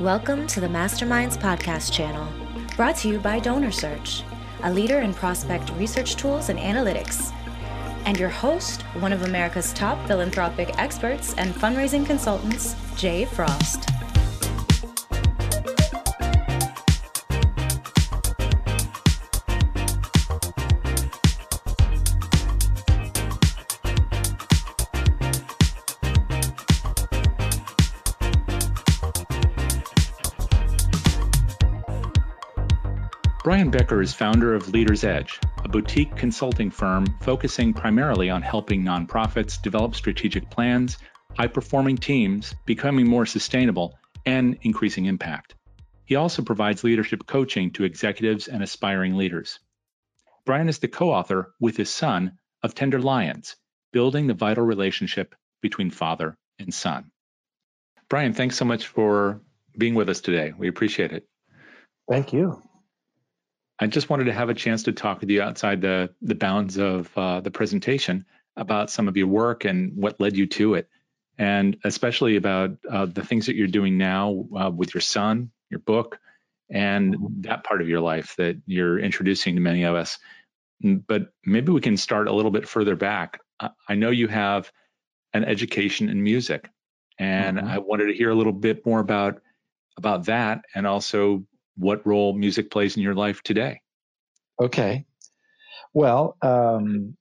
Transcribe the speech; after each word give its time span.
Welcome 0.00 0.46
to 0.48 0.60
the 0.60 0.66
Masterminds 0.66 1.38
Podcast 1.38 1.90
channel, 1.90 2.28
brought 2.76 2.96
to 2.96 3.08
you 3.08 3.18
by 3.18 3.40
DonorSearch, 3.40 4.24
a 4.62 4.70
leader 4.70 5.00
in 5.00 5.14
prospect 5.14 5.70
research 5.70 6.16
tools 6.16 6.50
and 6.50 6.58
analytics. 6.58 7.32
And 8.04 8.18
your 8.18 8.28
host, 8.28 8.82
one 9.00 9.14
of 9.14 9.22
America's 9.22 9.72
top 9.72 10.06
philanthropic 10.06 10.78
experts 10.78 11.32
and 11.38 11.54
fundraising 11.54 12.04
consultants, 12.04 12.76
Jay 12.94 13.24
Frost. 13.24 13.88
Brian 33.56 33.70
Becker 33.70 34.02
is 34.02 34.12
founder 34.12 34.54
of 34.54 34.68
Leader's 34.68 35.02
Edge, 35.02 35.40
a 35.64 35.68
boutique 35.70 36.14
consulting 36.14 36.70
firm 36.70 37.06
focusing 37.22 37.72
primarily 37.72 38.28
on 38.28 38.42
helping 38.42 38.82
nonprofits 38.82 39.62
develop 39.62 39.94
strategic 39.94 40.50
plans, 40.50 40.98
high 41.38 41.46
performing 41.46 41.96
teams, 41.96 42.54
becoming 42.66 43.08
more 43.08 43.24
sustainable, 43.24 43.98
and 44.26 44.58
increasing 44.60 45.06
impact. 45.06 45.54
He 46.04 46.16
also 46.16 46.42
provides 46.42 46.84
leadership 46.84 47.26
coaching 47.26 47.70
to 47.70 47.84
executives 47.84 48.46
and 48.46 48.62
aspiring 48.62 49.16
leaders. 49.16 49.58
Brian 50.44 50.68
is 50.68 50.80
the 50.80 50.88
co 50.88 51.10
author 51.10 51.54
with 51.58 51.78
his 51.78 51.88
son 51.88 52.32
of 52.62 52.74
Tender 52.74 53.00
Lions 53.00 53.56
Building 53.90 54.26
the 54.26 54.34
Vital 54.34 54.66
Relationship 54.66 55.34
Between 55.62 55.90
Father 55.90 56.36
and 56.58 56.74
Son. 56.74 57.10
Brian, 58.10 58.34
thanks 58.34 58.56
so 58.56 58.66
much 58.66 58.86
for 58.86 59.40
being 59.78 59.94
with 59.94 60.10
us 60.10 60.20
today. 60.20 60.52
We 60.54 60.68
appreciate 60.68 61.12
it. 61.12 61.26
Thank 62.06 62.34
you. 62.34 62.62
I 63.78 63.86
just 63.86 64.08
wanted 64.08 64.24
to 64.24 64.32
have 64.32 64.48
a 64.48 64.54
chance 64.54 64.84
to 64.84 64.92
talk 64.92 65.20
with 65.20 65.30
you 65.30 65.42
outside 65.42 65.80
the 65.80 66.10
the 66.22 66.34
bounds 66.34 66.78
of 66.78 67.10
uh, 67.16 67.40
the 67.40 67.50
presentation 67.50 68.24
about 68.56 68.90
some 68.90 69.08
of 69.08 69.16
your 69.16 69.26
work 69.26 69.64
and 69.64 69.96
what 69.96 70.18
led 70.18 70.36
you 70.36 70.46
to 70.46 70.74
it, 70.74 70.88
and 71.38 71.76
especially 71.84 72.36
about 72.36 72.78
uh, 72.90 73.06
the 73.06 73.24
things 73.24 73.46
that 73.46 73.56
you're 73.56 73.66
doing 73.66 73.98
now 73.98 74.46
uh, 74.58 74.70
with 74.70 74.94
your 74.94 75.02
son, 75.02 75.50
your 75.70 75.80
book, 75.80 76.18
and 76.70 77.16
that 77.40 77.64
part 77.64 77.82
of 77.82 77.88
your 77.88 78.00
life 78.00 78.34
that 78.36 78.56
you're 78.66 78.98
introducing 78.98 79.54
to 79.54 79.60
many 79.60 79.84
of 79.84 79.94
us. 79.94 80.18
But 80.80 81.32
maybe 81.44 81.72
we 81.72 81.80
can 81.80 81.96
start 81.96 82.28
a 82.28 82.32
little 82.32 82.50
bit 82.50 82.68
further 82.68 82.96
back. 82.96 83.40
I 83.88 83.94
know 83.94 84.10
you 84.10 84.28
have 84.28 84.70
an 85.34 85.44
education 85.44 86.08
in 86.08 86.22
music, 86.22 86.70
and 87.18 87.58
mm-hmm. 87.58 87.68
I 87.68 87.78
wanted 87.78 88.06
to 88.06 88.14
hear 88.14 88.30
a 88.30 88.34
little 88.34 88.52
bit 88.52 88.86
more 88.86 89.00
about 89.00 89.42
about 89.98 90.26
that, 90.26 90.64
and 90.74 90.86
also 90.86 91.44
what 91.76 92.06
role 92.06 92.32
music 92.32 92.70
plays 92.70 92.96
in 92.96 93.02
your 93.02 93.14
life 93.14 93.42
today. 93.42 93.80
Okay. 94.60 95.04
Well, 95.92 96.36
um, 96.42 97.16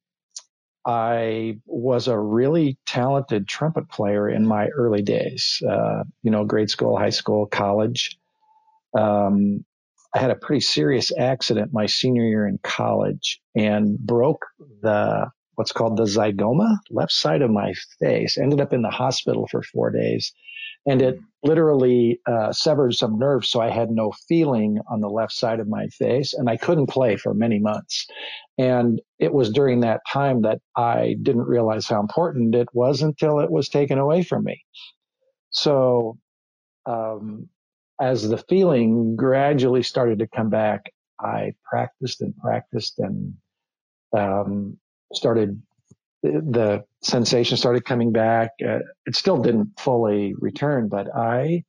I 0.86 1.60
was 1.66 2.08
a 2.08 2.18
really 2.18 2.78
talented 2.86 3.48
trumpet 3.48 3.90
player 3.90 4.30
in 4.30 4.46
my 4.46 4.68
early 4.68 5.02
days, 5.02 5.62
uh, 5.68 6.04
you 6.22 6.32
know, 6.32 6.46
grade 6.46 6.70
school, 6.70 6.98
high 6.98 7.10
school, 7.10 7.48
college. 7.48 8.18
Um, 8.98 9.66
I 10.14 10.20
had 10.20 10.32
a 10.32 10.36
pretty 10.36 10.62
serious 10.62 11.12
accident 11.18 11.74
my 11.74 11.88
senior 11.88 12.24
year 12.24 12.48
in 12.48 12.60
college 12.64 13.42
and 13.56 13.98
broke 14.00 14.46
the 14.82 15.30
what's 15.56 15.72
called 15.72 15.98
the 15.98 16.04
zygoma, 16.04 16.78
left 16.90 17.12
side 17.12 17.42
of 17.42 17.50
my 17.50 17.74
face. 18.00 18.38
Ended 18.38 18.62
up 18.62 18.74
in 18.74 18.82
the 18.82 18.90
hospital 18.90 19.48
for 19.48 19.62
four 19.64 19.90
days 19.90 20.34
and 20.86 21.02
it 21.02 21.20
literally 21.44 22.20
uh, 22.28 22.52
severed 22.52 22.94
some 22.94 23.20
nerves 23.20 23.50
so 23.50 23.62
i 23.62 23.70
had 23.70 23.92
no 23.92 24.12
feeling 24.28 24.80
on 24.90 25.02
the 25.02 25.10
left 25.10 25.34
side 25.34 25.60
of 25.60 25.68
my 25.68 25.88
face 25.88 26.34
and 26.34 26.50
i 26.50 26.58
couldn't 26.58 26.88
play 26.88 27.16
for 27.16 27.34
many 27.34 27.60
months. 27.60 28.08
And 28.58 29.02
it 29.20 29.34
was 29.34 29.50
during 29.52 29.82
that 29.82 30.02
time 30.12 30.42
that 30.44 30.60
i 30.76 31.16
didn't 31.22 31.48
realize 31.48 31.88
how 31.88 32.00
important 32.00 32.56
it 32.56 32.70
was 32.74 33.02
until 33.02 33.40
it 33.40 33.52
was 33.52 33.70
taken 33.70 33.98
away 34.00 34.24
from 34.24 34.44
me. 34.44 34.64
So 35.52 36.18
um, 36.86 37.50
as 38.00 38.28
the 38.28 38.38
feeling 38.50 39.16
gradually 39.16 39.84
started 39.84 40.20
to 40.20 40.28
come 40.28 40.50
back 40.50 40.92
i 41.20 41.54
practiced 41.64 42.22
and 42.22 42.36
practiced 42.38 43.00
and 43.00 43.34
um, 44.18 44.78
started 45.14 45.62
the 46.26 46.84
sensation 47.04 47.58
started 47.58 47.86
coming 47.86 48.12
back. 48.12 48.52
Uh, 48.66 48.80
it 49.06 49.16
still 49.16 49.38
didn't 49.38 49.80
fully 49.80 50.34
return, 50.40 50.88
but 50.88 51.08
I 51.16 51.64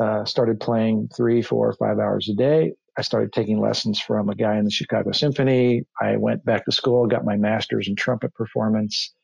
uh, 0.00 0.24
started 0.24 0.60
playing 0.60 1.08
three, 1.16 1.42
four, 1.42 1.72
five 1.74 1.98
hours 1.98 2.28
a 2.28 2.34
day. 2.34 2.72
I 2.96 3.02
started 3.02 3.32
taking 3.32 3.60
lessons 3.60 4.00
from 4.00 4.28
a 4.28 4.34
guy 4.34 4.56
in 4.56 4.64
the 4.64 4.70
Chicago 4.70 5.12
Symphony. 5.12 5.84
I 6.00 6.16
went 6.16 6.44
back 6.44 6.64
to 6.64 6.72
school, 6.72 7.06
got 7.06 7.24
my 7.24 7.36
master's 7.36 7.88
in 7.88 7.94
trumpet 7.94 8.34
performance, 8.34 9.14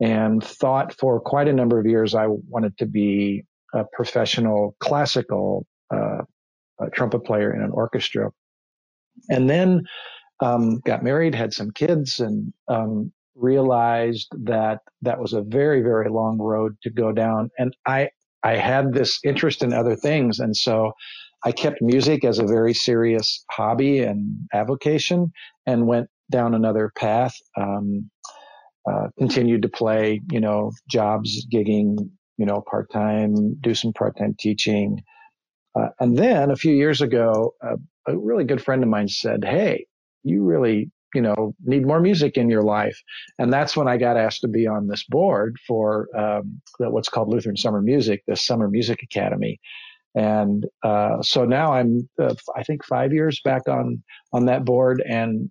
and 0.00 0.42
thought 0.42 0.94
for 0.98 1.20
quite 1.20 1.48
a 1.48 1.52
number 1.52 1.80
of 1.80 1.86
years 1.86 2.14
I 2.14 2.26
wanted 2.28 2.78
to 2.78 2.86
be 2.86 3.44
a 3.74 3.84
professional 3.92 4.76
classical 4.78 5.66
uh, 5.92 6.22
trumpet 6.92 7.20
player 7.20 7.52
in 7.52 7.60
an 7.60 7.70
orchestra. 7.72 8.30
And 9.30 9.50
then 9.50 9.82
um, 10.40 10.78
got 10.80 11.02
married, 11.02 11.34
had 11.34 11.52
some 11.52 11.72
kids, 11.72 12.20
and 12.20 12.52
um, 12.68 13.12
realized 13.38 14.28
that 14.44 14.80
that 15.02 15.20
was 15.20 15.32
a 15.32 15.42
very, 15.42 15.82
very 15.82 16.10
long 16.10 16.38
road 16.38 16.76
to 16.82 16.90
go 16.90 17.12
down. 17.12 17.50
And 17.58 17.76
I, 17.86 18.10
I 18.42 18.56
had 18.56 18.92
this 18.92 19.18
interest 19.24 19.62
in 19.62 19.72
other 19.72 19.96
things. 19.96 20.38
And 20.40 20.56
so 20.56 20.92
I 21.44 21.52
kept 21.52 21.80
music 21.80 22.24
as 22.24 22.38
a 22.38 22.46
very 22.46 22.74
serious 22.74 23.44
hobby 23.50 24.00
and 24.00 24.48
avocation 24.52 25.32
and 25.66 25.86
went 25.86 26.08
down 26.30 26.54
another 26.54 26.92
path. 26.96 27.34
Um, 27.56 28.10
uh, 28.90 29.08
continued 29.18 29.62
to 29.62 29.68
play, 29.68 30.20
you 30.30 30.40
know, 30.40 30.72
jobs, 30.90 31.46
gigging, 31.52 31.96
you 32.38 32.46
know, 32.46 32.62
part 32.70 32.90
time, 32.90 33.54
do 33.60 33.74
some 33.74 33.92
part 33.92 34.16
time 34.16 34.34
teaching. 34.38 35.02
Uh, 35.78 35.88
and 36.00 36.16
then 36.16 36.50
a 36.50 36.56
few 36.56 36.74
years 36.74 37.02
ago, 37.02 37.52
uh, 37.62 37.76
a 38.06 38.16
really 38.16 38.44
good 38.44 38.62
friend 38.62 38.82
of 38.82 38.88
mine 38.88 39.08
said, 39.08 39.44
Hey, 39.44 39.86
you 40.22 40.42
really 40.42 40.90
you 41.14 41.22
know, 41.22 41.54
need 41.64 41.86
more 41.86 42.00
music 42.00 42.36
in 42.36 42.50
your 42.50 42.62
life. 42.62 43.00
And 43.38 43.52
that's 43.52 43.76
when 43.76 43.88
I 43.88 43.96
got 43.96 44.16
asked 44.16 44.40
to 44.42 44.48
be 44.48 44.66
on 44.66 44.88
this 44.88 45.04
board 45.04 45.56
for 45.66 46.08
um, 46.16 46.60
what's 46.78 47.08
called 47.08 47.28
Lutheran 47.28 47.56
Summer 47.56 47.80
Music, 47.80 48.22
the 48.26 48.36
Summer 48.36 48.68
Music 48.68 49.02
Academy. 49.02 49.58
And 50.14 50.66
uh, 50.82 51.22
so 51.22 51.44
now 51.44 51.72
I'm, 51.72 52.08
uh, 52.20 52.34
I 52.56 52.62
think, 52.62 52.84
five 52.84 53.12
years 53.12 53.40
back 53.44 53.68
on 53.68 54.02
on 54.32 54.46
that 54.46 54.64
board, 54.64 55.02
and 55.06 55.50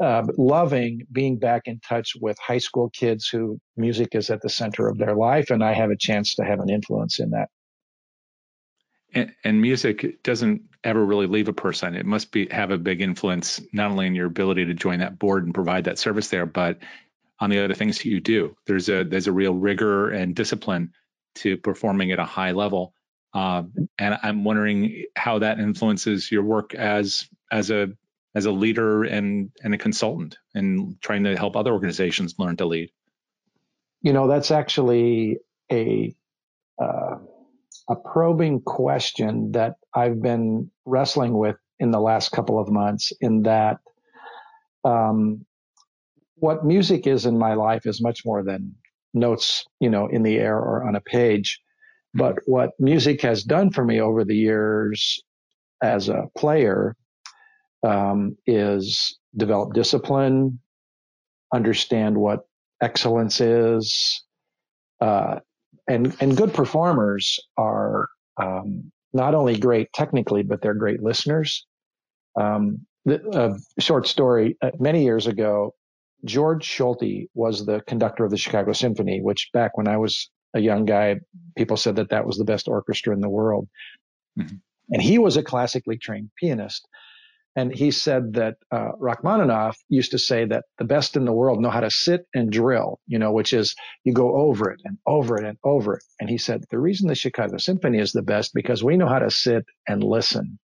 uh, 0.00 0.24
loving 0.36 1.02
being 1.10 1.38
back 1.38 1.62
in 1.64 1.80
touch 1.80 2.12
with 2.20 2.38
high 2.38 2.58
school 2.58 2.90
kids 2.90 3.28
who 3.28 3.58
music 3.76 4.14
is 4.14 4.30
at 4.30 4.42
the 4.42 4.48
center 4.48 4.88
of 4.88 4.98
their 4.98 5.16
life, 5.16 5.50
and 5.50 5.64
I 5.64 5.72
have 5.72 5.90
a 5.90 5.96
chance 5.96 6.34
to 6.36 6.44
have 6.44 6.60
an 6.60 6.68
influence 6.68 7.18
in 7.18 7.30
that. 7.30 7.48
And, 9.16 9.62
music 9.62 10.22
doesn't 10.22 10.62
ever 10.84 11.04
really 11.04 11.26
leave 11.26 11.48
a 11.48 11.52
person. 11.52 11.94
It 11.94 12.04
must 12.04 12.32
be 12.32 12.48
have 12.50 12.70
a 12.70 12.78
big 12.78 13.00
influence 13.00 13.60
not 13.72 13.90
only 13.90 14.06
in 14.06 14.14
your 14.14 14.26
ability 14.26 14.66
to 14.66 14.74
join 14.74 15.00
that 15.00 15.18
board 15.18 15.44
and 15.44 15.54
provide 15.54 15.84
that 15.84 15.98
service 15.98 16.28
there, 16.28 16.44
but 16.44 16.78
on 17.40 17.50
the 17.50 17.62
other 17.62 17.74
things 17.74 17.98
that 17.98 18.06
you 18.06 18.20
do. 18.20 18.56
There's 18.66 18.88
a 18.88 19.04
there's 19.04 19.26
a 19.26 19.32
real 19.32 19.54
rigor 19.54 20.10
and 20.10 20.34
discipline 20.34 20.92
to 21.36 21.56
performing 21.56 22.12
at 22.12 22.18
a 22.18 22.24
high 22.24 22.52
level, 22.52 22.94
uh, 23.34 23.62
and 23.98 24.18
I'm 24.22 24.44
wondering 24.44 25.04
how 25.16 25.38
that 25.40 25.58
influences 25.58 26.30
your 26.30 26.42
work 26.42 26.74
as 26.74 27.28
as 27.50 27.70
a 27.70 27.88
as 28.34 28.44
a 28.46 28.52
leader 28.52 29.04
and 29.04 29.50
and 29.62 29.74
a 29.74 29.78
consultant 29.78 30.36
and 30.54 31.00
trying 31.00 31.24
to 31.24 31.36
help 31.36 31.56
other 31.56 31.72
organizations 31.72 32.34
learn 32.38 32.56
to 32.58 32.66
lead. 32.66 32.90
You 34.02 34.12
know, 34.12 34.28
that's 34.28 34.50
actually 34.50 35.38
a 35.72 36.14
uh, 36.78 37.16
a 37.88 37.96
probing 37.96 38.60
question 38.62 39.52
that 39.52 39.74
I've 39.94 40.22
been 40.22 40.70
wrestling 40.84 41.36
with 41.36 41.56
in 41.78 41.90
the 41.90 42.00
last 42.00 42.32
couple 42.32 42.58
of 42.58 42.68
months 42.68 43.12
in 43.20 43.42
that 43.42 43.78
um, 44.84 45.44
what 46.36 46.64
music 46.64 47.06
is 47.06 47.26
in 47.26 47.38
my 47.38 47.54
life 47.54 47.86
is 47.86 48.02
much 48.02 48.24
more 48.24 48.42
than 48.42 48.74
notes, 49.14 49.64
you 49.80 49.90
know, 49.90 50.06
in 50.06 50.22
the 50.22 50.36
air 50.36 50.56
or 50.56 50.86
on 50.86 50.94
a 50.94 51.00
page. 51.00 51.60
But 52.14 52.36
what 52.46 52.70
music 52.78 53.20
has 53.22 53.42
done 53.42 53.70
for 53.70 53.84
me 53.84 54.00
over 54.00 54.24
the 54.24 54.36
years 54.36 55.20
as 55.82 56.08
a 56.08 56.28
player 56.36 56.96
um, 57.82 58.36
is 58.46 59.18
develop 59.36 59.74
discipline, 59.74 60.58
understand 61.52 62.16
what 62.16 62.48
excellence 62.80 63.40
is, 63.40 64.22
uh, 65.00 65.40
and 65.88 66.16
and 66.20 66.36
good 66.36 66.52
performers 66.52 67.38
are 67.56 68.08
um, 68.40 68.90
not 69.12 69.34
only 69.34 69.58
great 69.58 69.92
technically, 69.92 70.42
but 70.42 70.60
they're 70.62 70.74
great 70.74 71.02
listeners. 71.02 71.66
Um, 72.38 72.86
the, 73.04 73.58
a 73.78 73.80
short 73.80 74.06
story: 74.06 74.56
uh, 74.62 74.70
many 74.78 75.04
years 75.04 75.26
ago, 75.26 75.74
George 76.24 76.68
Solti 76.68 77.28
was 77.34 77.64
the 77.64 77.80
conductor 77.86 78.24
of 78.24 78.30
the 78.30 78.36
Chicago 78.36 78.72
Symphony, 78.72 79.20
which 79.20 79.50
back 79.52 79.76
when 79.76 79.88
I 79.88 79.96
was 79.96 80.30
a 80.54 80.60
young 80.60 80.84
guy, 80.84 81.16
people 81.56 81.76
said 81.76 81.96
that 81.96 82.10
that 82.10 82.26
was 82.26 82.36
the 82.38 82.44
best 82.44 82.68
orchestra 82.68 83.14
in 83.14 83.20
the 83.20 83.28
world. 83.28 83.68
Mm-hmm. 84.38 84.56
And 84.90 85.02
he 85.02 85.18
was 85.18 85.36
a 85.36 85.42
classically 85.42 85.98
trained 85.98 86.30
pianist. 86.40 86.86
And 87.56 87.74
he 87.74 87.90
said 87.90 88.34
that 88.34 88.56
uh, 88.70 88.90
Rachmaninoff 88.98 89.78
used 89.88 90.10
to 90.10 90.18
say 90.18 90.44
that 90.44 90.64
the 90.78 90.84
best 90.84 91.16
in 91.16 91.24
the 91.24 91.32
world 91.32 91.58
know 91.58 91.70
how 91.70 91.80
to 91.80 91.90
sit 91.90 92.26
and 92.34 92.52
drill, 92.52 93.00
you 93.06 93.18
know, 93.18 93.32
which 93.32 93.54
is 93.54 93.74
you 94.04 94.12
go 94.12 94.36
over 94.36 94.70
it 94.70 94.80
and 94.84 94.98
over 95.06 95.38
it 95.38 95.46
and 95.46 95.56
over 95.64 95.94
it. 95.94 96.02
And 96.20 96.28
he 96.28 96.36
said 96.36 96.64
the 96.70 96.78
reason 96.78 97.08
the 97.08 97.14
Chicago 97.14 97.56
Symphony 97.56 97.98
is 97.98 98.12
the 98.12 98.20
best 98.22 98.52
because 98.52 98.84
we 98.84 98.98
know 98.98 99.08
how 99.08 99.20
to 99.20 99.30
sit 99.30 99.64
and 99.88 100.04
listen. 100.04 100.58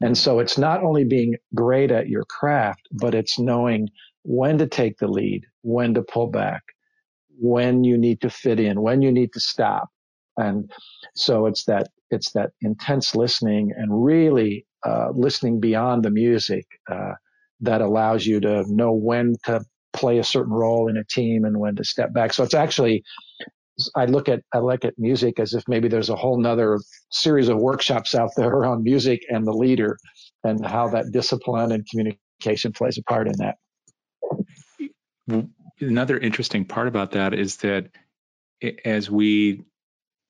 And 0.00 0.16
so 0.16 0.38
it's 0.38 0.58
not 0.58 0.84
only 0.84 1.04
being 1.04 1.34
great 1.54 1.90
at 1.90 2.08
your 2.08 2.24
craft, 2.24 2.86
but 2.92 3.14
it's 3.14 3.38
knowing 3.38 3.88
when 4.22 4.58
to 4.58 4.66
take 4.66 4.98
the 4.98 5.08
lead, 5.08 5.44
when 5.62 5.94
to 5.94 6.02
pull 6.02 6.28
back, 6.28 6.62
when 7.40 7.82
you 7.82 7.98
need 7.98 8.20
to 8.20 8.30
fit 8.30 8.60
in, 8.60 8.80
when 8.80 9.02
you 9.02 9.10
need 9.10 9.32
to 9.32 9.40
stop. 9.40 9.88
And 10.36 10.70
so 11.14 11.46
it's 11.46 11.64
that, 11.64 11.88
it's 12.10 12.30
that 12.32 12.50
intense 12.60 13.16
listening 13.16 13.72
and 13.76 14.04
really 14.04 14.66
uh, 14.86 15.10
listening 15.14 15.58
beyond 15.58 16.04
the 16.04 16.10
music 16.10 16.64
uh, 16.90 17.12
that 17.60 17.80
allows 17.80 18.24
you 18.24 18.38
to 18.40 18.64
know 18.68 18.92
when 18.92 19.34
to 19.44 19.60
play 19.92 20.18
a 20.18 20.24
certain 20.24 20.52
role 20.52 20.88
in 20.88 20.96
a 20.96 21.04
team 21.04 21.44
and 21.44 21.58
when 21.58 21.74
to 21.74 21.84
step 21.84 22.12
back. 22.12 22.32
So 22.32 22.44
it's 22.44 22.54
actually, 22.54 23.02
I 23.96 24.04
look 24.04 24.28
at 24.28 24.42
I 24.54 24.58
look 24.58 24.84
at 24.84 24.94
music 24.96 25.40
as 25.40 25.54
if 25.54 25.64
maybe 25.66 25.88
there's 25.88 26.08
a 26.08 26.14
whole 26.14 26.38
nother 26.38 26.78
series 27.10 27.48
of 27.48 27.58
workshops 27.58 28.14
out 28.14 28.30
there 28.36 28.48
around 28.58 28.84
music 28.84 29.22
and 29.28 29.44
the 29.44 29.52
leader 29.52 29.98
and 30.44 30.64
how 30.64 30.88
that 30.90 31.10
discipline 31.10 31.72
and 31.72 31.84
communication 31.88 32.72
plays 32.72 32.96
a 32.96 33.02
part 33.02 33.26
in 33.26 33.34
that. 33.38 33.56
Another 35.80 36.18
interesting 36.18 36.64
part 36.64 36.86
about 36.86 37.10
that 37.10 37.34
is 37.34 37.56
that 37.56 37.88
as 38.84 39.10
we 39.10 39.64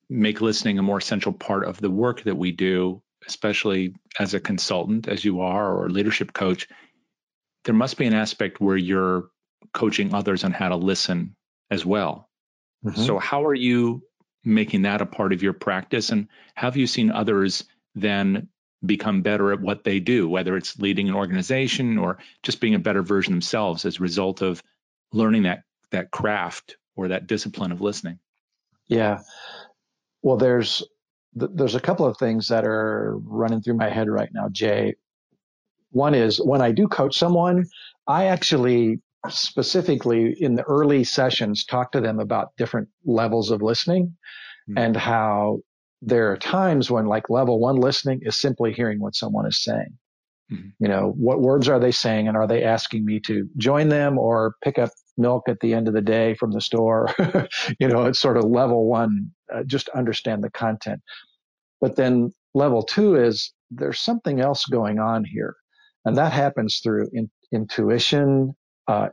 make 0.09 0.41
listening 0.41 0.79
a 0.79 0.81
more 0.81 1.01
central 1.01 1.33
part 1.33 1.65
of 1.65 1.79
the 1.79 1.91
work 1.91 2.23
that 2.23 2.35
we 2.35 2.51
do, 2.51 3.01
especially 3.27 3.93
as 4.19 4.33
a 4.33 4.39
consultant, 4.39 5.07
as 5.07 5.23
you 5.23 5.41
are, 5.41 5.73
or 5.73 5.87
a 5.87 5.89
leadership 5.89 6.33
coach, 6.33 6.67
there 7.65 7.75
must 7.75 7.97
be 7.97 8.05
an 8.05 8.13
aspect 8.13 8.61
where 8.61 8.77
you're 8.77 9.29
coaching 9.73 10.13
others 10.13 10.43
on 10.43 10.51
how 10.51 10.69
to 10.69 10.75
listen 10.75 11.35
as 11.69 11.85
well. 11.85 12.29
Mm-hmm. 12.85 13.01
So, 13.01 13.19
how 13.19 13.45
are 13.45 13.53
you 13.53 14.03
making 14.43 14.83
that 14.83 15.01
a 15.01 15.05
part 15.05 15.33
of 15.33 15.43
your 15.43 15.53
practice? 15.53 16.09
And 16.09 16.27
have 16.55 16.77
you 16.77 16.87
seen 16.87 17.11
others 17.11 17.65
then 17.95 18.47
become 18.85 19.21
better 19.21 19.51
at 19.51 19.59
what 19.59 19.83
they 19.83 19.99
do, 19.99 20.29
whether 20.29 20.55
it's 20.55 20.79
leading 20.79 21.09
an 21.09 21.15
organization 21.15 21.97
or 21.97 22.19
just 22.43 22.61
being 22.61 22.75
a 22.75 22.79
better 22.79 23.01
version 23.01 23.33
themselves 23.33 23.85
as 23.85 23.97
a 23.97 24.03
result 24.03 24.41
of 24.41 24.63
learning 25.11 25.43
that 25.43 25.63
that 25.91 26.11
craft 26.11 26.77
or 26.95 27.09
that 27.09 27.27
discipline 27.27 27.71
of 27.71 27.81
listening? 27.81 28.19
Yeah. 28.87 29.21
Well, 30.21 30.37
there's 30.37 30.83
there's 31.37 31.75
a 31.75 31.79
couple 31.79 32.05
of 32.05 32.17
things 32.17 32.47
that 32.47 32.65
are 32.65 33.17
running 33.23 33.61
through 33.61 33.75
my 33.75 33.89
head 33.89 34.09
right 34.09 34.29
now, 34.33 34.49
Jay. 34.51 34.95
One 35.91 36.13
is 36.13 36.37
when 36.37 36.61
I 36.61 36.71
do 36.71 36.87
coach 36.87 37.17
someone, 37.17 37.65
I 38.07 38.25
actually 38.25 39.01
specifically 39.29 40.35
in 40.41 40.55
the 40.55 40.63
early 40.63 41.03
sessions 41.03 41.65
talk 41.65 41.91
to 41.91 42.01
them 42.01 42.19
about 42.19 42.55
different 42.57 42.87
levels 43.05 43.51
of 43.51 43.61
listening 43.61 44.15
mm-hmm. 44.69 44.77
and 44.77 44.95
how 44.95 45.59
there 46.01 46.31
are 46.31 46.37
times 46.37 46.91
when 46.91 47.05
like 47.05 47.29
level 47.29 47.59
one 47.59 47.75
listening 47.75 48.19
is 48.23 48.35
simply 48.35 48.71
hearing 48.71 48.99
what 48.99 49.15
someone 49.15 49.47
is 49.47 49.63
saying. 49.63 49.97
Mm-hmm. 50.51 50.69
You 50.79 50.87
know, 50.87 51.13
what 51.17 51.41
words 51.41 51.67
are 51.67 51.79
they 51.79 51.91
saying 51.91 52.27
and 52.27 52.37
are 52.37 52.47
they 52.47 52.63
asking 52.63 53.03
me 53.03 53.19
to 53.21 53.49
join 53.57 53.89
them 53.89 54.17
or 54.17 54.55
pick 54.63 54.79
up 54.79 54.91
milk 55.17 55.49
at 55.49 55.59
the 55.59 55.73
end 55.73 55.87
of 55.87 55.93
the 55.93 56.01
day 56.01 56.35
from 56.35 56.51
the 56.51 56.61
store? 56.61 57.09
you 57.79 57.87
know, 57.87 58.05
it's 58.05 58.19
sort 58.19 58.37
of 58.37 58.45
level 58.45 58.85
one, 58.87 59.31
uh, 59.53 59.63
just 59.63 59.89
understand 59.89 60.43
the 60.43 60.51
content. 60.51 61.01
But 61.81 61.95
then 61.95 62.31
level 62.53 62.83
two 62.83 63.15
is 63.15 63.53
there's 63.69 63.99
something 63.99 64.39
else 64.39 64.65
going 64.65 64.99
on 64.99 65.23
here. 65.23 65.55
And 66.05 66.17
that 66.17 66.31
happens 66.31 66.79
through 66.83 67.09
in, 67.13 67.29
intuition, 67.51 68.55
uh, 68.87 69.09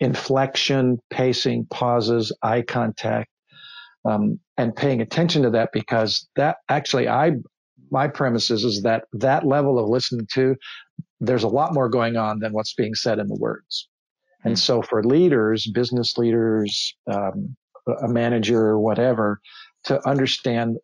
inflection, 0.00 0.98
pacing, 1.10 1.66
pauses, 1.70 2.32
eye 2.42 2.62
contact, 2.62 3.28
um, 4.04 4.38
and 4.56 4.74
paying 4.74 5.00
attention 5.00 5.42
to 5.42 5.50
that 5.50 5.70
because 5.72 6.28
that 6.36 6.56
actually, 6.68 7.08
I, 7.08 7.32
my 7.90 8.08
premise 8.08 8.50
is, 8.50 8.64
is 8.64 8.82
that 8.82 9.04
that 9.12 9.46
level 9.46 9.78
of 9.78 9.88
listening 9.88 10.26
to, 10.34 10.56
there's 11.20 11.42
a 11.42 11.48
lot 11.48 11.74
more 11.74 11.88
going 11.88 12.16
on 12.16 12.38
than 12.38 12.52
what's 12.52 12.74
being 12.74 12.94
said 12.94 13.18
in 13.18 13.26
the 13.28 13.36
words. 13.36 13.88
And 14.44 14.52
hmm. 14.52 14.58
so 14.58 14.82
for 14.82 15.02
leaders, 15.02 15.66
business 15.66 16.16
leaders, 16.16 16.94
um, 17.10 17.56
a 18.02 18.08
manager 18.08 18.78
whatever, 18.78 19.40
to 19.84 20.06
understand 20.08 20.78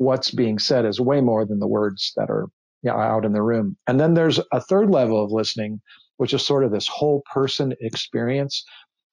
what's 0.00 0.30
being 0.30 0.58
said 0.58 0.86
is 0.86 0.98
way 0.98 1.20
more 1.20 1.44
than 1.44 1.58
the 1.58 1.66
words 1.66 2.14
that 2.16 2.30
are 2.30 2.46
you 2.82 2.90
know, 2.90 2.96
out 2.96 3.26
in 3.26 3.34
the 3.34 3.42
room. 3.42 3.76
And 3.86 4.00
then 4.00 4.14
there's 4.14 4.40
a 4.50 4.58
third 4.58 4.90
level 4.90 5.22
of 5.22 5.30
listening, 5.30 5.78
which 6.16 6.32
is 6.32 6.44
sort 6.44 6.64
of 6.64 6.72
this 6.72 6.88
whole 6.88 7.22
person 7.30 7.74
experience 7.82 8.64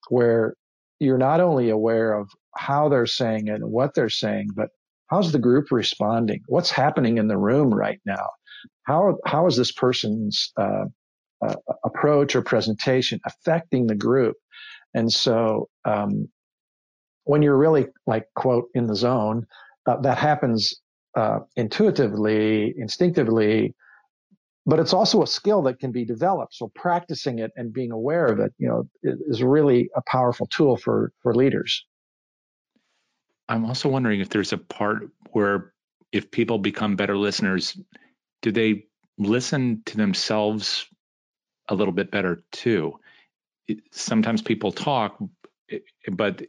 where 0.08 0.56
you're 1.00 1.18
not 1.18 1.42
only 1.42 1.70
aware 1.70 2.14
of 2.14 2.30
how 2.56 2.88
they're 2.88 3.06
saying 3.06 3.50
it 3.50 3.56
and 3.56 3.70
what 3.70 3.96
they're 3.96 4.08
saying, 4.08 4.48
but 4.56 4.70
how's 5.08 5.34
the 5.34 5.40
group 5.40 5.72
responding? 5.72 6.40
What's 6.48 6.72
happening 6.72 7.18
in 7.18 7.28
the 7.28 7.38
room 7.38 7.74
right 7.74 8.00
now? 8.06 8.30
How, 8.84 9.18
how 9.26 9.46
is 9.46 9.58
this 9.58 9.74
person's 9.74 10.54
uh, 10.58 10.86
uh, 11.46 11.56
approach 11.84 12.34
or 12.34 12.42
presentation 12.42 13.20
affecting 13.26 13.88
the 13.88 13.96
group? 13.96 14.38
And 14.94 15.12
so, 15.12 15.68
um, 15.84 16.30
when 17.26 17.42
you're 17.42 17.58
really 17.58 17.88
like 18.06 18.24
quote 18.38 18.70
in 18.74 18.88
the 18.88 18.96
zone, 18.96 19.46
uh, 19.88 19.98
that 20.02 20.18
happens 20.18 20.76
uh, 21.16 21.40
intuitively, 21.56 22.76
instinctively, 22.78 23.74
but 24.66 24.80
it's 24.80 24.94
also 24.94 25.24
a 25.24 25.28
skill 25.28 25.62
that 25.64 25.80
can 25.80 25.92
be 25.92 26.04
developed. 26.06 26.54
So 26.54 26.72
practicing 26.76 27.40
it 27.40 27.52
and 27.56 27.72
being 27.74 27.92
aware 27.92 28.26
of 28.26 28.40
it, 28.40 28.54
you 28.58 28.68
know, 28.68 28.84
is 29.02 29.42
really 29.42 29.90
a 29.96 30.02
powerful 30.06 30.48
tool 30.48 30.78
for 30.78 31.12
for 31.24 31.34
leaders. 31.34 31.86
I'm 33.50 33.66
also 33.66 33.88
wondering 33.88 34.20
if 34.20 34.30
there's 34.30 34.54
a 34.54 34.58
part 34.58 35.10
where 35.32 35.74
if 36.12 36.30
people 36.32 36.58
become 36.58 36.96
better 36.96 37.18
listeners, 37.18 37.80
do 38.42 38.52
they 38.52 38.84
listen 39.18 39.82
to 39.86 39.98
themselves 39.98 40.86
a 41.70 41.76
little 41.76 41.94
bit 41.94 42.12
better 42.12 42.44
too? 42.52 43.00
Sometimes 43.92 44.42
people 44.42 44.72
talk, 44.72 45.18
but 46.12 46.44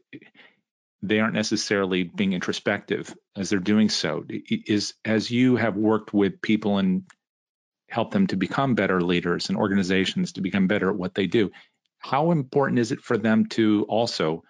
they 1.03 1.21
aren't 1.21 1.35
necessarily 1.35 2.05
being 2.05 2.33
introspective 2.33 3.15
as 3.37 3.51
they're 3.51 3.59
doing 3.61 3.89
so. 3.89 4.25
Is 4.29 4.95
as 5.05 5.31
you 5.31 5.57
have 5.57 5.77
worked 5.77 6.13
with 6.13 6.43
people 6.43 6.79
and 6.79 7.05
help 7.89 8.11
them 8.11 8.27
to 8.27 8.37
become 8.37 8.75
better 8.75 9.01
leaders 9.01 9.49
and 9.49 9.57
organizations 9.57 10.33
to 10.33 10.41
become 10.41 10.67
better 10.67 10.91
at 10.91 10.97
what 10.97 11.15
they 11.15 11.27
do, 11.27 11.51
how 11.99 12.33
important 12.33 12.79
is 12.79 12.93
it 12.93 13.01
for 13.01 13.17
them 13.17 13.47
to 13.47 13.87
also 13.89 14.43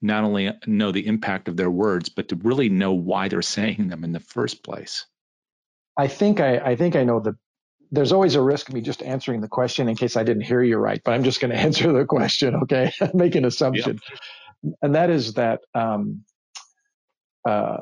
not 0.00 0.24
only 0.24 0.52
know 0.66 0.92
the 0.92 1.06
impact 1.06 1.48
of 1.48 1.56
their 1.56 1.70
words, 1.70 2.08
but 2.08 2.28
to 2.28 2.36
really 2.36 2.68
know 2.68 2.92
why 2.92 3.28
they're 3.28 3.42
saying 3.58 3.88
them 3.88 4.04
in 4.04 4.12
the 4.12 4.20
first 4.20 4.62
place? 4.62 5.06
I 5.96 6.06
think 6.06 6.40
I, 6.40 6.58
I 6.58 6.76
think 6.76 6.96
I 6.96 7.04
know 7.04 7.20
the. 7.20 7.36
There's 7.90 8.12
always 8.12 8.34
a 8.34 8.42
risk 8.42 8.68
of 8.68 8.74
me 8.74 8.82
just 8.82 9.02
answering 9.02 9.40
the 9.40 9.48
question 9.48 9.88
in 9.88 9.96
case 9.96 10.18
I 10.18 10.22
didn't 10.22 10.42
hear 10.42 10.62
you 10.62 10.76
right, 10.76 11.00
but 11.02 11.14
I'm 11.14 11.24
just 11.24 11.40
going 11.40 11.50
to 11.54 11.58
answer 11.58 11.90
the 11.90 12.04
question. 12.04 12.54
Okay, 12.56 12.92
make 13.14 13.34
an 13.34 13.46
assumption. 13.46 13.98
Yep 14.10 14.18
and 14.82 14.94
that 14.94 15.10
is 15.10 15.34
that 15.34 15.60
um, 15.74 16.24
uh, 17.48 17.78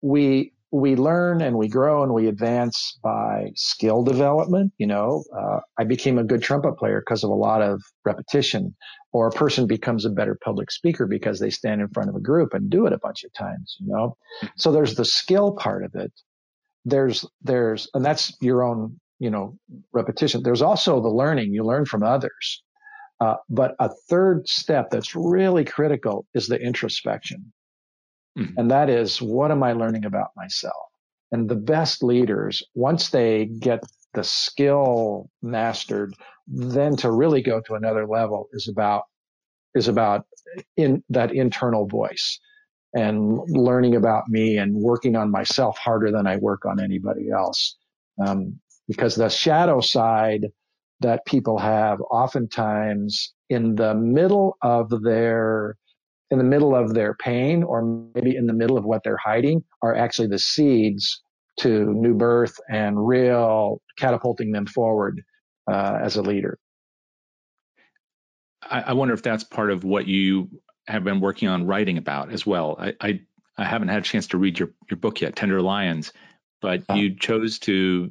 we 0.00 0.52
we 0.72 0.96
learn 0.96 1.42
and 1.42 1.58
we 1.58 1.68
grow 1.68 2.02
and 2.02 2.14
we 2.14 2.28
advance 2.28 2.98
by 3.02 3.50
skill 3.54 4.02
development. 4.02 4.72
You 4.78 4.86
know, 4.86 5.22
uh, 5.38 5.60
I 5.78 5.84
became 5.84 6.18
a 6.18 6.24
good 6.24 6.42
trumpet 6.42 6.78
player 6.78 7.00
because 7.00 7.22
of 7.22 7.30
a 7.30 7.34
lot 7.34 7.60
of 7.60 7.82
repetition, 8.04 8.74
or 9.12 9.28
a 9.28 9.32
person 9.32 9.66
becomes 9.66 10.04
a 10.04 10.10
better 10.10 10.38
public 10.42 10.70
speaker 10.70 11.06
because 11.06 11.40
they 11.40 11.50
stand 11.50 11.82
in 11.82 11.88
front 11.88 12.08
of 12.08 12.16
a 12.16 12.20
group 12.20 12.54
and 12.54 12.70
do 12.70 12.86
it 12.86 12.92
a 12.92 12.98
bunch 12.98 13.22
of 13.22 13.32
times. 13.34 13.76
You 13.80 13.92
know, 13.92 14.16
so 14.56 14.72
there's 14.72 14.94
the 14.94 15.04
skill 15.04 15.52
part 15.52 15.84
of 15.84 15.94
it. 15.94 16.12
There's 16.84 17.26
there's 17.42 17.88
and 17.94 18.04
that's 18.04 18.34
your 18.40 18.64
own 18.64 18.98
you 19.18 19.30
know 19.30 19.58
repetition. 19.92 20.42
There's 20.42 20.62
also 20.62 21.00
the 21.02 21.08
learning 21.08 21.52
you 21.52 21.64
learn 21.64 21.84
from 21.84 22.02
others. 22.02 22.62
Uh, 23.22 23.36
but 23.48 23.76
a 23.78 23.88
third 24.08 24.48
step 24.48 24.90
that's 24.90 25.14
really 25.14 25.64
critical 25.64 26.26
is 26.34 26.48
the 26.48 26.60
introspection. 26.60 27.52
Mm-hmm. 28.36 28.58
And 28.58 28.70
that 28.72 28.90
is, 28.90 29.22
what 29.22 29.52
am 29.52 29.62
I 29.62 29.74
learning 29.74 30.04
about 30.04 30.30
myself? 30.36 30.88
And 31.30 31.48
the 31.48 31.54
best 31.54 32.02
leaders, 32.02 32.64
once 32.74 33.10
they 33.10 33.44
get 33.60 33.78
the 34.14 34.24
skill 34.24 35.30
mastered, 35.40 36.14
then 36.48 36.96
to 36.96 37.12
really 37.12 37.42
go 37.42 37.60
to 37.60 37.74
another 37.74 38.08
level 38.08 38.48
is 38.54 38.66
about, 38.66 39.04
is 39.76 39.86
about 39.86 40.26
in 40.76 41.04
that 41.08 41.32
internal 41.32 41.86
voice 41.86 42.40
and 42.92 43.38
learning 43.48 43.94
about 43.94 44.28
me 44.28 44.58
and 44.58 44.74
working 44.74 45.14
on 45.14 45.30
myself 45.30 45.78
harder 45.78 46.10
than 46.10 46.26
I 46.26 46.38
work 46.38 46.66
on 46.66 46.80
anybody 46.80 47.30
else. 47.30 47.76
Um, 48.26 48.58
because 48.88 49.14
the 49.14 49.28
shadow 49.28 49.80
side 49.80 50.48
that 51.02 51.24
people 51.26 51.58
have 51.58 52.00
oftentimes 52.00 53.34
in 53.48 53.74
the 53.74 53.94
middle 53.94 54.56
of 54.62 54.90
their 55.02 55.76
in 56.30 56.38
the 56.38 56.44
middle 56.44 56.74
of 56.74 56.94
their 56.94 57.14
pain 57.14 57.62
or 57.62 57.82
maybe 58.14 58.34
in 58.34 58.46
the 58.46 58.54
middle 58.54 58.78
of 58.78 58.84
what 58.84 59.02
they're 59.04 59.18
hiding 59.18 59.62
are 59.82 59.94
actually 59.94 60.28
the 60.28 60.38
seeds 60.38 61.22
to 61.60 61.92
new 61.92 62.14
birth 62.14 62.58
and 62.70 63.06
real 63.06 63.82
catapulting 63.98 64.50
them 64.50 64.64
forward 64.64 65.20
uh, 65.70 65.98
as 66.00 66.16
a 66.16 66.22
leader. 66.22 66.58
I, 68.62 68.80
I, 68.80 68.92
wonder 68.94 69.12
if 69.12 69.22
that's 69.22 69.44
part 69.44 69.70
of 69.70 69.84
what 69.84 70.06
you 70.06 70.48
have 70.88 71.04
been 71.04 71.20
working 71.20 71.48
on 71.48 71.66
writing 71.66 71.98
about 71.98 72.32
as 72.32 72.46
well. 72.46 72.76
I, 72.78 72.94
I, 73.00 73.20
I 73.58 73.64
haven't 73.64 73.88
had 73.88 73.98
a 73.98 74.02
chance 74.02 74.28
to 74.28 74.38
read 74.38 74.58
your, 74.58 74.70
your 74.90 74.96
book 74.96 75.20
yet, 75.20 75.36
Tender 75.36 75.60
Lions, 75.60 76.14
but 76.62 76.82
uh, 76.88 76.94
you 76.94 77.14
chose 77.14 77.58
to 77.60 78.10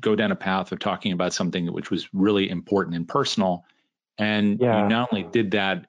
go 0.00 0.14
down 0.14 0.32
a 0.32 0.36
path 0.36 0.72
of 0.72 0.78
talking 0.78 1.12
about 1.12 1.32
something 1.32 1.72
which 1.72 1.90
was 1.90 2.08
really 2.12 2.48
important 2.50 2.96
and 2.96 3.08
personal. 3.08 3.64
And 4.18 4.60
yeah. 4.60 4.82
you 4.82 4.88
not 4.88 5.08
only 5.12 5.24
did 5.24 5.52
that 5.52 5.86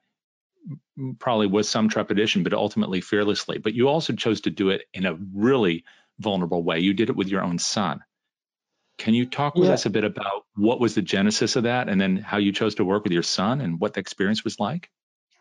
probably 1.18 1.46
with 1.46 1.66
some 1.66 1.88
trepidation, 1.88 2.42
but 2.42 2.54
ultimately 2.54 3.00
fearlessly, 3.00 3.58
but 3.58 3.74
you 3.74 3.88
also 3.88 4.12
chose 4.14 4.42
to 4.42 4.50
do 4.50 4.70
it 4.70 4.82
in 4.94 5.06
a 5.06 5.18
really 5.34 5.84
vulnerable 6.18 6.62
way. 6.62 6.80
You 6.80 6.94
did 6.94 7.10
it 7.10 7.16
with 7.16 7.28
your 7.28 7.42
own 7.42 7.58
son. 7.58 8.00
Can 8.96 9.12
you 9.12 9.26
talk 9.26 9.56
with 9.56 9.68
yeah. 9.68 9.74
us 9.74 9.86
a 9.86 9.90
bit 9.90 10.04
about 10.04 10.44
what 10.54 10.80
was 10.80 10.94
the 10.94 11.02
genesis 11.02 11.56
of 11.56 11.64
that 11.64 11.88
and 11.88 12.00
then 12.00 12.16
how 12.16 12.38
you 12.38 12.52
chose 12.52 12.76
to 12.76 12.84
work 12.84 13.02
with 13.02 13.12
your 13.12 13.24
son 13.24 13.60
and 13.60 13.80
what 13.80 13.94
the 13.94 14.00
experience 14.00 14.44
was 14.44 14.60
like? 14.60 14.88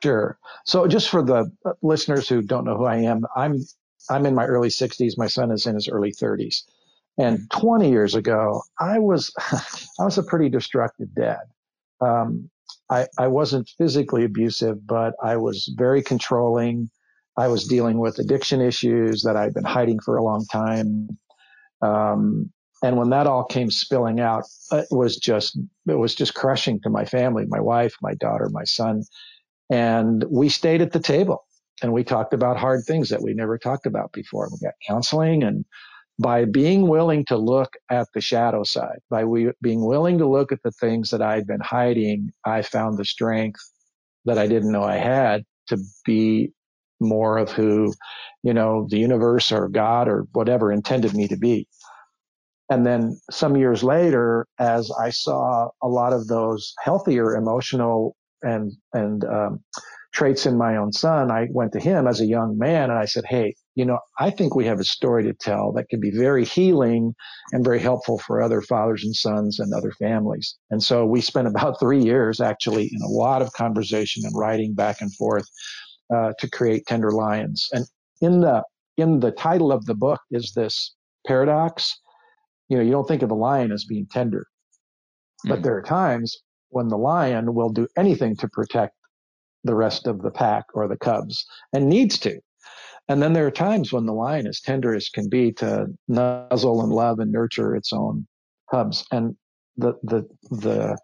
Sure. 0.01 0.37
So 0.65 0.87
just 0.87 1.09
for 1.09 1.23
the 1.23 1.51
uh, 1.63 1.73
listeners 1.81 2.27
who 2.27 2.41
don't 2.41 2.65
know 2.65 2.75
who 2.75 2.85
I 2.85 2.97
am, 2.97 3.25
I'm 3.35 3.59
I'm 4.09 4.25
in 4.25 4.35
my 4.35 4.45
early 4.45 4.67
60s. 4.67 5.17
My 5.17 5.27
son 5.27 5.51
is 5.51 5.65
in 5.65 5.75
his 5.75 5.87
early 5.87 6.11
30s. 6.11 6.63
And 7.17 7.49
20 7.51 7.89
years 7.89 8.15
ago, 8.15 8.63
I 8.79 8.99
was 8.99 9.33
I 9.99 10.03
was 10.03 10.17
a 10.17 10.23
pretty 10.23 10.49
destructive 10.49 11.13
dad. 11.15 11.41
Um, 12.01 12.49
I, 12.89 13.07
I 13.17 13.27
wasn't 13.27 13.69
physically 13.77 14.23
abusive, 14.25 14.85
but 14.85 15.13
I 15.23 15.37
was 15.37 15.73
very 15.77 16.01
controlling. 16.01 16.89
I 17.37 17.47
was 17.47 17.67
dealing 17.67 17.97
with 17.97 18.19
addiction 18.19 18.61
issues 18.61 19.23
that 19.23 19.35
I'd 19.35 19.53
been 19.53 19.63
hiding 19.63 19.99
for 19.99 20.17
a 20.17 20.23
long 20.23 20.45
time. 20.45 21.17
Um, 21.81 22.51
and 22.83 22.97
when 22.97 23.09
that 23.11 23.27
all 23.27 23.45
came 23.45 23.71
spilling 23.71 24.19
out, 24.19 24.43
it 24.71 24.87
was 24.91 25.17
just 25.17 25.57
it 25.87 25.97
was 25.97 26.13
just 26.13 26.33
crushing 26.33 26.81
to 26.81 26.89
my 26.89 27.05
family, 27.05 27.45
my 27.47 27.61
wife, 27.61 27.95
my 28.01 28.13
daughter, 28.15 28.49
my 28.51 28.65
son. 28.65 29.03
And 29.69 30.23
we 30.29 30.49
stayed 30.49 30.81
at 30.81 30.91
the 30.91 30.99
table 30.99 31.45
and 31.81 31.93
we 31.93 32.03
talked 32.03 32.33
about 32.33 32.57
hard 32.57 32.83
things 32.85 33.09
that 33.09 33.21
we 33.21 33.33
never 33.33 33.57
talked 33.57 33.85
about 33.85 34.11
before. 34.11 34.49
We 34.51 34.59
got 34.59 34.73
counseling 34.85 35.43
and 35.43 35.65
by 36.19 36.45
being 36.45 36.87
willing 36.87 37.25
to 37.25 37.37
look 37.37 37.73
at 37.89 38.07
the 38.13 38.21
shadow 38.21 38.63
side, 38.63 38.99
by 39.09 39.25
we, 39.25 39.51
being 39.61 39.83
willing 39.83 40.17
to 40.19 40.27
look 40.27 40.51
at 40.51 40.61
the 40.63 40.71
things 40.71 41.09
that 41.09 41.21
I'd 41.21 41.47
been 41.47 41.61
hiding, 41.61 42.31
I 42.45 42.61
found 42.61 42.97
the 42.97 43.05
strength 43.05 43.59
that 44.25 44.37
I 44.37 44.47
didn't 44.47 44.71
know 44.71 44.83
I 44.83 44.97
had 44.97 45.43
to 45.67 45.77
be 46.05 46.51
more 46.99 47.37
of 47.37 47.51
who, 47.51 47.93
you 48.43 48.53
know, 48.53 48.87
the 48.89 48.97
universe 48.97 49.51
or 49.51 49.67
God 49.67 50.07
or 50.07 50.27
whatever 50.33 50.71
intended 50.71 51.13
me 51.13 51.27
to 51.27 51.37
be. 51.37 51.67
And 52.69 52.85
then 52.85 53.19
some 53.29 53.57
years 53.57 53.83
later, 53.83 54.47
as 54.59 54.91
I 54.91 55.09
saw 55.09 55.69
a 55.81 55.87
lot 55.87 56.13
of 56.13 56.27
those 56.27 56.73
healthier 56.81 57.35
emotional 57.35 58.15
and, 58.41 58.71
and, 58.93 59.25
um, 59.25 59.63
traits 60.13 60.45
in 60.45 60.57
my 60.57 60.77
own 60.77 60.93
son, 60.93 61.31
I 61.31 61.47
went 61.51 61.73
to 61.73 61.79
him 61.79 62.07
as 62.07 62.21
a 62.21 62.25
young 62.25 62.57
man 62.57 62.89
and 62.89 62.99
I 62.99 63.05
said, 63.05 63.25
Hey, 63.27 63.55
you 63.75 63.83
know, 63.83 63.99
I 64.19 64.29
think 64.29 64.55
we 64.55 64.65
have 64.65 64.79
a 64.79 64.83
story 64.85 65.23
to 65.23 65.33
tell 65.33 65.71
that 65.73 65.89
can 65.89 65.99
be 65.99 66.11
very 66.11 66.45
healing 66.45 67.15
and 67.51 67.65
very 67.65 67.79
helpful 67.79 68.19
for 68.19 68.41
other 68.41 68.61
fathers 68.61 69.03
and 69.03 69.15
sons 69.15 69.59
and 69.59 69.73
other 69.73 69.91
families. 69.91 70.55
And 70.69 70.83
so 70.83 71.05
we 71.05 71.19
spent 71.21 71.47
about 71.47 71.79
three 71.79 72.01
years 72.01 72.39
actually 72.39 72.91
in 72.93 73.01
a 73.01 73.09
lot 73.09 73.41
of 73.41 73.51
conversation 73.53 74.23
and 74.25 74.37
writing 74.37 74.75
back 74.75 75.01
and 75.01 75.13
forth 75.15 75.49
uh, 76.13 76.33
to 76.37 76.49
create 76.49 76.85
Tender 76.85 77.11
Lions. 77.11 77.67
And 77.73 77.85
in 78.21 78.41
the 78.41 78.63
in 78.97 79.19
the 79.19 79.31
title 79.31 79.71
of 79.71 79.85
the 79.85 79.95
book 79.95 80.21
is 80.29 80.53
this 80.55 80.93
paradox. 81.25 81.99
You 82.69 82.77
know, 82.77 82.83
you 82.83 82.91
don't 82.91 83.07
think 83.07 83.23
of 83.23 83.29
the 83.29 83.35
lion 83.35 83.71
as 83.71 83.85
being 83.85 84.07
tender, 84.09 84.45
but 85.43 85.55
mm-hmm. 85.55 85.63
there 85.63 85.75
are 85.75 85.81
times 85.81 86.37
when 86.69 86.87
the 86.87 86.97
lion 86.97 87.55
will 87.55 87.69
do 87.69 87.87
anything 87.97 88.35
to 88.37 88.47
protect 88.47 88.93
the 89.63 89.75
rest 89.75 90.07
of 90.07 90.21
the 90.21 90.31
pack 90.31 90.65
or 90.73 90.87
the 90.87 90.97
cubs 90.97 91.45
and 91.71 91.89
needs 91.89 92.17
to. 92.19 92.39
And 93.09 93.21
then 93.21 93.33
there 93.33 93.45
are 93.45 93.51
times 93.51 93.91
when 93.91 94.05
the 94.05 94.13
lion, 94.13 94.47
is 94.47 94.61
tender 94.61 94.95
as 94.95 95.09
can 95.09 95.27
be, 95.27 95.51
to 95.53 95.87
nuzzle 96.07 96.81
and 96.81 96.91
love 96.91 97.19
and 97.19 97.31
nurture 97.31 97.75
its 97.75 97.91
own 97.91 98.25
cubs. 98.71 99.05
And 99.11 99.35
the 99.75 99.93
the 100.03 100.27
the 100.51 100.97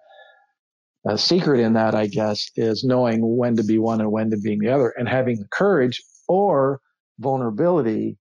uh, 1.09 1.17
secret 1.17 1.59
in 1.59 1.73
that, 1.73 1.95
I 1.95 2.07
guess, 2.07 2.49
is 2.55 2.83
knowing 2.83 3.19
when 3.37 3.55
to 3.57 3.63
be 3.63 3.79
one 3.79 3.99
and 4.01 4.11
when 4.11 4.29
to 4.31 4.37
be 4.37 4.57
the 4.57 4.69
other, 4.69 4.93
and 4.97 5.09
having 5.09 5.39
the 5.39 5.47
courage 5.51 6.01
or 6.27 6.79
vulnerability 7.19 8.17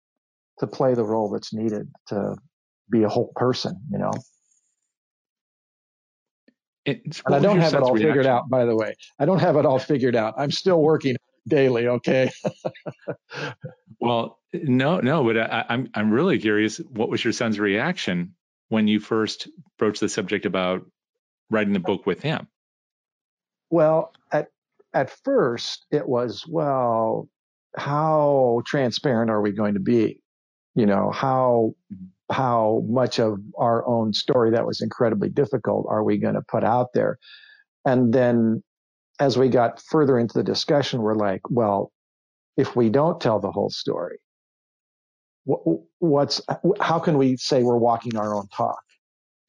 to 0.59 0.67
play 0.67 0.93
the 0.93 1.03
role 1.03 1.29
that's 1.29 1.53
needed 1.53 1.89
to 2.09 2.35
be 2.91 3.03
a 3.03 3.09
whole 3.09 3.31
person. 3.35 3.75
You 3.91 3.99
know. 3.99 4.13
It, 6.85 7.21
and 7.25 7.35
I 7.35 7.39
don't 7.39 7.59
have 7.59 7.73
it 7.73 7.81
all 7.81 7.93
reaction? 7.93 8.09
figured 8.09 8.25
out, 8.25 8.49
by 8.49 8.65
the 8.65 8.75
way. 8.75 8.95
I 9.17 9.25
don't 9.25 9.39
have 9.39 9.55
it 9.55 9.65
all 9.65 9.79
figured 9.79 10.15
out. 10.15 10.33
I'm 10.37 10.51
still 10.51 10.81
working 10.81 11.15
daily. 11.47 11.87
Okay. 11.87 12.29
well, 13.99 14.39
no, 14.53 14.99
no, 14.99 15.23
but 15.23 15.37
I, 15.37 15.65
I'm 15.69 15.89
I'm 15.93 16.11
really 16.11 16.39
curious. 16.39 16.77
What 16.77 17.09
was 17.09 17.23
your 17.23 17.33
son's 17.33 17.59
reaction 17.59 18.35
when 18.69 18.87
you 18.87 18.99
first 18.99 19.47
broached 19.77 20.01
the 20.01 20.09
subject 20.09 20.45
about 20.45 20.85
writing 21.49 21.73
the 21.73 21.79
book 21.79 22.05
with 22.05 22.21
him? 22.21 22.47
Well, 23.69 24.11
at 24.31 24.49
at 24.93 25.09
first 25.23 25.85
it 25.91 26.07
was 26.07 26.45
well, 26.47 27.29
how 27.77 28.61
transparent 28.65 29.31
are 29.31 29.41
we 29.41 29.51
going 29.51 29.75
to 29.75 29.79
be? 29.79 30.19
You 30.75 30.85
know 30.85 31.11
how 31.11 31.75
mm-hmm. 31.93 32.05
How 32.33 32.83
much 32.87 33.19
of 33.19 33.39
our 33.57 33.85
own 33.87 34.11
story 34.13 34.51
that 34.51 34.65
was 34.65 34.81
incredibly 34.81 35.29
difficult 35.29 35.85
are 35.87 36.03
we 36.03 36.17
going 36.17 36.33
to 36.33 36.41
put 36.41 36.63
out 36.63 36.93
there? 36.93 37.17
And 37.85 38.13
then 38.13 38.63
as 39.19 39.37
we 39.37 39.49
got 39.49 39.79
further 39.79 40.17
into 40.17 40.33
the 40.33 40.43
discussion, 40.43 41.01
we're 41.01 41.15
like, 41.15 41.41
well, 41.49 41.91
if 42.57 42.75
we 42.75 42.89
don't 42.89 43.21
tell 43.21 43.39
the 43.39 43.51
whole 43.51 43.69
story, 43.69 44.17
what's 45.99 46.41
how 46.79 46.99
can 46.99 47.17
we 47.17 47.37
say 47.37 47.63
we're 47.63 47.77
walking 47.77 48.15
our 48.15 48.33
own 48.33 48.47
talk? 48.47 48.81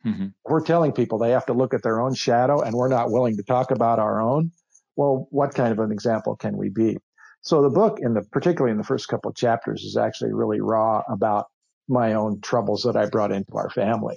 Mm-hmm. 0.04 0.26
We're 0.44 0.64
telling 0.64 0.92
people 0.92 1.18
they 1.18 1.30
have 1.30 1.46
to 1.46 1.52
look 1.54 1.72
at 1.72 1.82
their 1.82 2.00
own 2.00 2.14
shadow, 2.14 2.60
and 2.60 2.74
we're 2.74 2.88
not 2.88 3.10
willing 3.10 3.36
to 3.36 3.42
talk 3.42 3.70
about 3.70 3.98
our 3.98 4.20
own. 4.20 4.50
Well, 4.96 5.28
what 5.30 5.54
kind 5.54 5.72
of 5.72 5.78
an 5.78 5.90
example 5.92 6.36
can 6.36 6.56
we 6.56 6.68
be? 6.68 6.98
So 7.42 7.62
the 7.62 7.70
book, 7.70 7.98
in 8.00 8.14
the 8.14 8.22
particularly 8.22 8.72
in 8.72 8.78
the 8.78 8.84
first 8.84 9.08
couple 9.08 9.30
of 9.30 9.36
chapters, 9.36 9.82
is 9.82 9.96
actually 9.96 10.32
really 10.32 10.60
raw 10.60 11.02
about 11.08 11.46
my 11.88 12.14
own 12.14 12.40
troubles 12.40 12.82
that 12.82 12.96
I 12.96 13.06
brought 13.06 13.32
into 13.32 13.52
our 13.54 13.70
family 13.70 14.16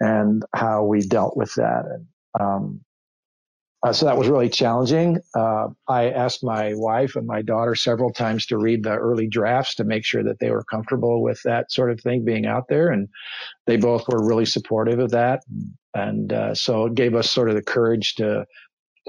and 0.00 0.44
how 0.54 0.84
we 0.84 1.00
dealt 1.00 1.36
with 1.36 1.54
that. 1.54 1.84
And 1.86 2.06
um, 2.40 2.80
uh, 3.84 3.92
so 3.92 4.06
that 4.06 4.16
was 4.16 4.28
really 4.28 4.48
challenging. 4.48 5.18
Uh, 5.34 5.68
I 5.88 6.10
asked 6.10 6.44
my 6.44 6.72
wife 6.74 7.16
and 7.16 7.26
my 7.26 7.42
daughter 7.42 7.74
several 7.74 8.12
times 8.12 8.46
to 8.46 8.56
read 8.56 8.84
the 8.84 8.94
early 8.94 9.26
drafts 9.26 9.74
to 9.74 9.84
make 9.84 10.04
sure 10.04 10.22
that 10.22 10.38
they 10.38 10.50
were 10.50 10.62
comfortable 10.64 11.20
with 11.20 11.42
that 11.44 11.72
sort 11.72 11.90
of 11.90 12.00
thing 12.00 12.24
being 12.24 12.46
out 12.46 12.68
there. 12.68 12.90
And 12.90 13.08
they 13.66 13.76
both 13.76 14.06
were 14.08 14.24
really 14.24 14.46
supportive 14.46 15.00
of 15.00 15.10
that. 15.10 15.42
And 15.94 16.32
uh, 16.32 16.54
so 16.54 16.86
it 16.86 16.94
gave 16.94 17.16
us 17.16 17.28
sort 17.28 17.48
of 17.48 17.56
the 17.56 17.62
courage 17.62 18.14
to, 18.16 18.46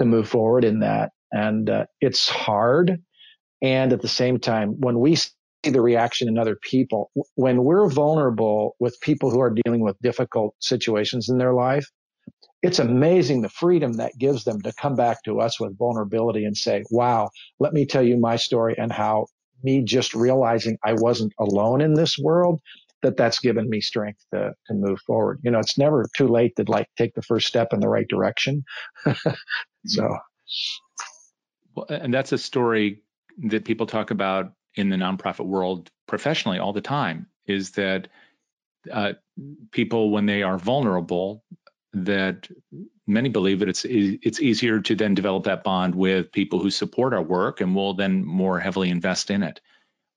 to 0.00 0.04
move 0.04 0.28
forward 0.28 0.64
in 0.64 0.80
that. 0.80 1.12
And 1.30 1.70
uh, 1.70 1.86
it's 2.00 2.28
hard. 2.28 3.00
And 3.62 3.92
at 3.92 4.02
the 4.02 4.08
same 4.08 4.40
time, 4.40 4.80
when 4.80 4.98
we 4.98 5.16
the 5.72 5.80
reaction 5.80 6.28
in 6.28 6.38
other 6.38 6.56
people, 6.56 7.10
when 7.34 7.64
we're 7.64 7.88
vulnerable 7.88 8.76
with 8.78 9.00
people 9.00 9.30
who 9.30 9.40
are 9.40 9.54
dealing 9.64 9.80
with 9.80 9.98
difficult 10.00 10.54
situations 10.60 11.28
in 11.28 11.38
their 11.38 11.54
life, 11.54 11.90
it's 12.62 12.78
amazing 12.78 13.42
the 13.42 13.48
freedom 13.48 13.94
that 13.94 14.16
gives 14.18 14.44
them 14.44 14.60
to 14.62 14.72
come 14.80 14.96
back 14.96 15.22
to 15.24 15.40
us 15.40 15.60
with 15.60 15.76
vulnerability 15.76 16.44
and 16.44 16.56
say, 16.56 16.82
wow, 16.90 17.28
let 17.60 17.74
me 17.74 17.84
tell 17.84 18.02
you 18.02 18.16
my 18.16 18.36
story 18.36 18.74
and 18.78 18.90
how 18.90 19.26
me 19.62 19.82
just 19.82 20.14
realizing 20.14 20.78
I 20.84 20.94
wasn't 20.94 21.32
alone 21.38 21.80
in 21.80 21.94
this 21.94 22.18
world, 22.18 22.60
that 23.02 23.16
that's 23.16 23.38
given 23.38 23.68
me 23.68 23.80
strength 23.80 24.24
to, 24.32 24.52
to 24.66 24.74
move 24.74 24.98
forward. 25.06 25.40
You 25.42 25.50
know, 25.50 25.58
it's 25.58 25.76
never 25.76 26.06
too 26.16 26.26
late 26.26 26.56
to 26.56 26.64
like 26.66 26.88
take 26.96 27.14
the 27.14 27.22
first 27.22 27.46
step 27.46 27.72
in 27.72 27.80
the 27.80 27.88
right 27.88 28.08
direction. 28.08 28.64
so. 29.86 30.16
Well, 31.74 31.86
and 31.88 32.12
that's 32.12 32.32
a 32.32 32.38
story 32.38 33.02
that 33.48 33.64
people 33.64 33.86
talk 33.86 34.10
about 34.10 34.52
in 34.74 34.88
the 34.88 34.96
nonprofit 34.96 35.46
world 35.46 35.90
professionally 36.06 36.58
all 36.58 36.72
the 36.72 36.80
time 36.80 37.26
is 37.46 37.72
that 37.72 38.08
uh, 38.92 39.12
people, 39.70 40.10
when 40.10 40.26
they 40.26 40.42
are 40.42 40.58
vulnerable, 40.58 41.44
that 41.92 42.48
many 43.06 43.28
believe 43.28 43.60
that 43.60 43.68
it's 43.68 43.84
it's 43.84 44.40
easier 44.40 44.80
to 44.80 44.94
then 44.94 45.14
develop 45.14 45.44
that 45.44 45.62
bond 45.62 45.94
with 45.94 46.32
people 46.32 46.58
who 46.58 46.70
support 46.70 47.14
our 47.14 47.22
work 47.22 47.60
and 47.60 47.74
will 47.74 47.94
then 47.94 48.24
more 48.24 48.58
heavily 48.58 48.90
invest 48.90 49.30
in 49.30 49.42
it. 49.42 49.60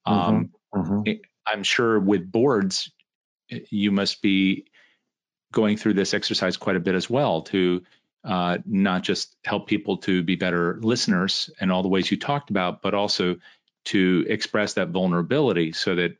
Mm-hmm. 0.07 0.19
Um, 0.19 0.49
mm-hmm. 0.73 1.11
I'm 1.45 1.63
sure 1.63 1.99
with 1.99 2.31
boards, 2.31 2.91
you 3.49 3.91
must 3.91 4.21
be 4.21 4.67
going 5.51 5.77
through 5.77 5.93
this 5.93 6.13
exercise 6.13 6.57
quite 6.57 6.75
a 6.75 6.81
bit 6.81 6.95
as 6.95 7.09
well 7.09 7.43
to 7.43 7.83
uh, 8.25 8.57
not 8.65 9.03
just 9.03 9.37
help 9.45 9.67
people 9.67 9.97
to 9.97 10.23
be 10.23 10.35
better 10.35 10.79
listeners 10.81 11.49
and 11.61 11.71
all 11.71 11.83
the 11.83 11.87
ways 11.87 12.11
you 12.11 12.17
talked 12.17 12.49
about, 12.49 12.81
but 12.81 12.93
also 12.93 13.37
to 13.87 14.25
express 14.27 14.73
that 14.73 14.89
vulnerability 14.89 15.71
so 15.71 15.95
that 15.95 16.11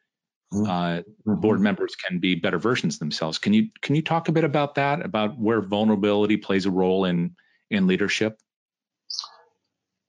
mm-hmm. 0.54 0.66
uh, 0.66 0.98
mm-hmm. 0.98 1.36
board 1.42 1.60
members 1.60 1.96
can 1.96 2.20
be 2.20 2.36
better 2.36 2.58
versions 2.58 2.96
of 2.96 3.00
themselves. 3.00 3.38
Can 3.38 3.54
you 3.54 3.70
can 3.82 3.96
you 3.96 4.02
talk 4.02 4.28
a 4.28 4.32
bit 4.32 4.44
about 4.44 4.76
that? 4.76 5.04
About 5.06 5.38
where 5.40 5.62
vulnerability 5.62 6.38
plays 6.38 6.66
a 6.66 6.72
role 6.72 7.06
in 7.06 7.36
in 7.70 7.88
leadership? 7.88 8.40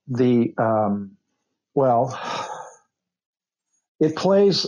The 0.06 0.54
um, 0.58 1.16
well, 1.74 2.18
it 4.00 4.16
plays 4.16 4.66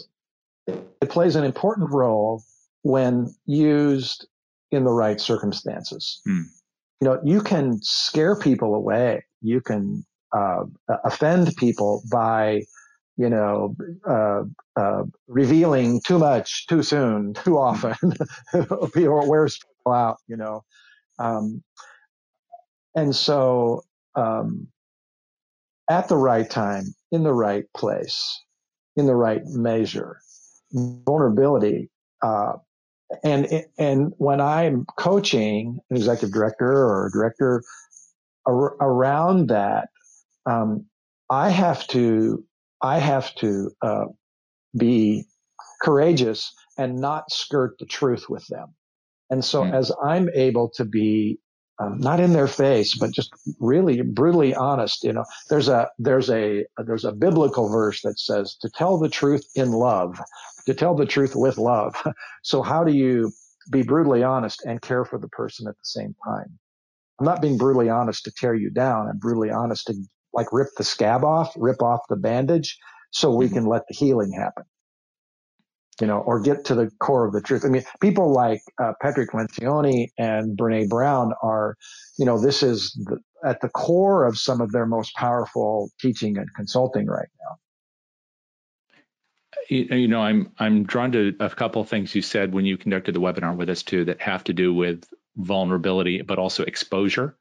it 0.66 1.08
plays 1.08 1.36
an 1.36 1.44
important 1.44 1.90
role 1.90 2.42
when 2.82 3.34
used 3.46 4.26
in 4.70 4.84
the 4.84 4.92
right 4.92 5.20
circumstances. 5.20 6.20
Mm. 6.28 6.44
You 7.00 7.08
know, 7.08 7.20
you 7.24 7.40
can 7.40 7.80
scare 7.82 8.36
people 8.36 8.74
away. 8.74 9.24
You 9.40 9.60
can 9.60 10.04
uh, 10.32 10.64
offend 11.04 11.54
people 11.56 12.02
by, 12.10 12.62
you 13.20 13.28
know, 13.28 13.76
uh, 14.08 14.42
uh, 14.80 15.04
revealing 15.28 16.00
too 16.06 16.18
much, 16.18 16.66
too 16.66 16.82
soon, 16.82 17.34
too 17.44 17.58
often, 17.58 18.14
wears 18.96 19.58
people 19.58 19.92
out. 19.92 20.16
You 20.26 20.36
know, 20.36 20.64
um, 21.18 21.62
and 22.94 23.14
so 23.14 23.82
um, 24.14 24.68
at 25.90 26.08
the 26.08 26.16
right 26.16 26.48
time, 26.48 26.94
in 27.12 27.22
the 27.22 27.34
right 27.34 27.64
place, 27.76 28.40
in 28.96 29.06
the 29.06 29.14
right 29.14 29.42
measure, 29.44 30.18
vulnerability 30.72 31.90
uh, 32.22 32.54
and 33.24 33.64
and 33.78 34.12
when 34.18 34.40
I'm 34.40 34.86
coaching 34.96 35.78
an 35.90 35.96
executive 35.96 36.32
director 36.32 36.70
or 36.70 37.06
a 37.06 37.10
director 37.10 37.62
ar- 38.46 38.76
around 38.80 39.48
that, 39.48 39.88
um, 40.46 40.86
I 41.28 41.50
have 41.50 41.86
to 41.88 42.44
I 42.82 42.98
have 42.98 43.34
to 43.36 43.70
uh, 43.82 44.06
be 44.76 45.24
courageous 45.82 46.52
and 46.78 46.98
not 46.98 47.30
skirt 47.30 47.76
the 47.78 47.86
truth 47.86 48.26
with 48.28 48.46
them. 48.48 48.74
And 49.30 49.44
so 49.44 49.62
mm. 49.62 49.72
as 49.72 49.92
I'm 50.02 50.28
able 50.34 50.70
to 50.70 50.84
be 50.84 51.38
um, 51.80 51.98
not 51.98 52.20
in 52.20 52.32
their 52.32 52.46
face, 52.46 52.96
but 52.98 53.10
just 53.10 53.32
really 53.58 54.02
brutally 54.02 54.54
honest. 54.54 55.02
You 55.02 55.14
know, 55.14 55.24
there's 55.48 55.68
a 55.68 55.88
there's 55.98 56.28
a 56.30 56.66
there's 56.84 57.06
a 57.06 57.12
biblical 57.12 57.70
verse 57.70 58.02
that 58.02 58.18
says 58.18 58.56
to 58.60 58.68
tell 58.68 58.98
the 58.98 59.08
truth 59.08 59.44
in 59.54 59.72
love, 59.72 60.20
to 60.66 60.74
tell 60.74 60.94
the 60.94 61.06
truth 61.06 61.34
with 61.34 61.58
love. 61.58 61.94
So 62.42 62.62
how 62.62 62.84
do 62.84 62.92
you 62.92 63.30
be 63.70 63.82
brutally 63.82 64.22
honest 64.22 64.64
and 64.64 64.80
care 64.80 65.04
for 65.04 65.18
the 65.18 65.28
person 65.28 65.68
at 65.68 65.74
the 65.74 65.84
same 65.84 66.14
time? 66.24 66.58
I'm 67.18 67.26
not 67.26 67.42
being 67.42 67.58
brutally 67.58 67.90
honest 67.90 68.24
to 68.24 68.32
tear 68.32 68.54
you 68.54 68.70
down. 68.70 69.06
I'm 69.06 69.18
brutally 69.18 69.50
honest 69.50 69.86
to 69.88 69.94
like 70.32 70.52
rip 70.52 70.68
the 70.76 70.84
scab 70.84 71.24
off, 71.24 71.52
rip 71.56 71.82
off 71.82 72.00
the 72.08 72.16
bandage, 72.16 72.78
so 73.10 73.34
we 73.34 73.46
mm-hmm. 73.46 73.54
can 73.54 73.66
let 73.66 73.82
the 73.88 73.94
healing 73.94 74.32
happen 74.32 74.64
you 76.00 76.06
know, 76.06 76.18
or 76.18 76.40
get 76.40 76.64
to 76.64 76.74
the 76.74 76.90
core 76.98 77.26
of 77.26 77.32
the 77.32 77.40
truth. 77.40 77.64
I 77.64 77.68
mean, 77.68 77.84
people 78.00 78.32
like 78.32 78.62
uh, 78.82 78.92
Patrick 79.00 79.30
Lencioni 79.30 80.08
and 80.18 80.56
Brene 80.56 80.88
Brown 80.88 81.32
are, 81.42 81.76
you 82.18 82.24
know, 82.24 82.40
this 82.40 82.62
is 82.62 82.92
the, 83.04 83.18
at 83.44 83.60
the 83.60 83.68
core 83.68 84.24
of 84.24 84.38
some 84.38 84.60
of 84.60 84.72
their 84.72 84.86
most 84.86 85.14
powerful 85.14 85.90
teaching 86.00 86.38
and 86.38 86.48
consulting 86.54 87.06
right 87.06 87.28
now. 87.40 87.56
You, 89.68 90.08
know, 90.08 90.20
I'm 90.20 90.50
I'm 90.58 90.82
drawn 90.82 91.12
to 91.12 91.34
a 91.38 91.48
couple 91.48 91.80
of 91.80 91.88
things 91.88 92.12
you 92.14 92.22
said 92.22 92.52
when 92.52 92.64
you 92.64 92.76
conducted 92.76 93.14
the 93.14 93.20
webinar 93.20 93.56
with 93.56 93.70
us 93.70 93.84
too 93.84 94.04
that 94.06 94.20
have 94.20 94.42
to 94.44 94.52
do 94.52 94.74
with 94.74 95.04
vulnerability, 95.36 96.22
but 96.22 96.38
also 96.38 96.64
exposure. 96.64 97.36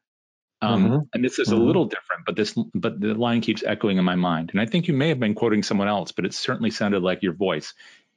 Um, 0.61 0.85
mm-hmm. 0.85 0.97
And 1.13 1.23
this 1.23 1.39
is 1.39 1.49
mm-hmm. 1.49 1.61
a 1.61 1.63
little 1.63 1.85
different, 1.85 2.25
but 2.25 2.35
this 2.35 2.53
but 2.73 2.99
the 2.99 3.13
line 3.13 3.41
keeps 3.41 3.63
echoing 3.63 3.97
in 3.97 4.03
my 4.03 4.15
mind. 4.15 4.49
And 4.51 4.59
I 4.59 4.65
think 4.65 4.87
you 4.87 4.93
may 4.93 5.09
have 5.09 5.19
been 5.19 5.35
quoting 5.35 5.63
someone 5.63 5.87
else, 5.87 6.11
but 6.11 6.25
it 6.25 6.33
certainly 6.33 6.71
sounded 6.71 7.01
like 7.01 7.23
your 7.23 7.33
voice 7.33 7.73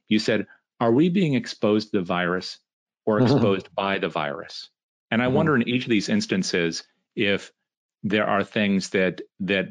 you 0.07 0.19
said, 0.19 0.47
are 0.79 0.91
we 0.91 1.09
being 1.09 1.33
exposed 1.33 1.91
to 1.91 1.99
the 1.99 2.05
virus 2.05 2.59
or 3.05 3.19
mm-hmm. 3.19 3.33
exposed 3.33 3.65
mm-hmm. 3.65 3.75
by 3.75 3.97
the 3.99 4.09
virus? 4.09 4.69
And 5.11 5.21
I 5.21 5.25
mm-hmm. 5.25 5.35
wonder 5.35 5.55
in 5.55 5.67
each 5.67 5.83
of 5.83 5.89
these 5.89 6.09
instances 6.09 6.83
if 7.15 7.51
there 8.03 8.27
are 8.27 8.43
things 8.43 8.89
that 8.89 9.21
that 9.41 9.69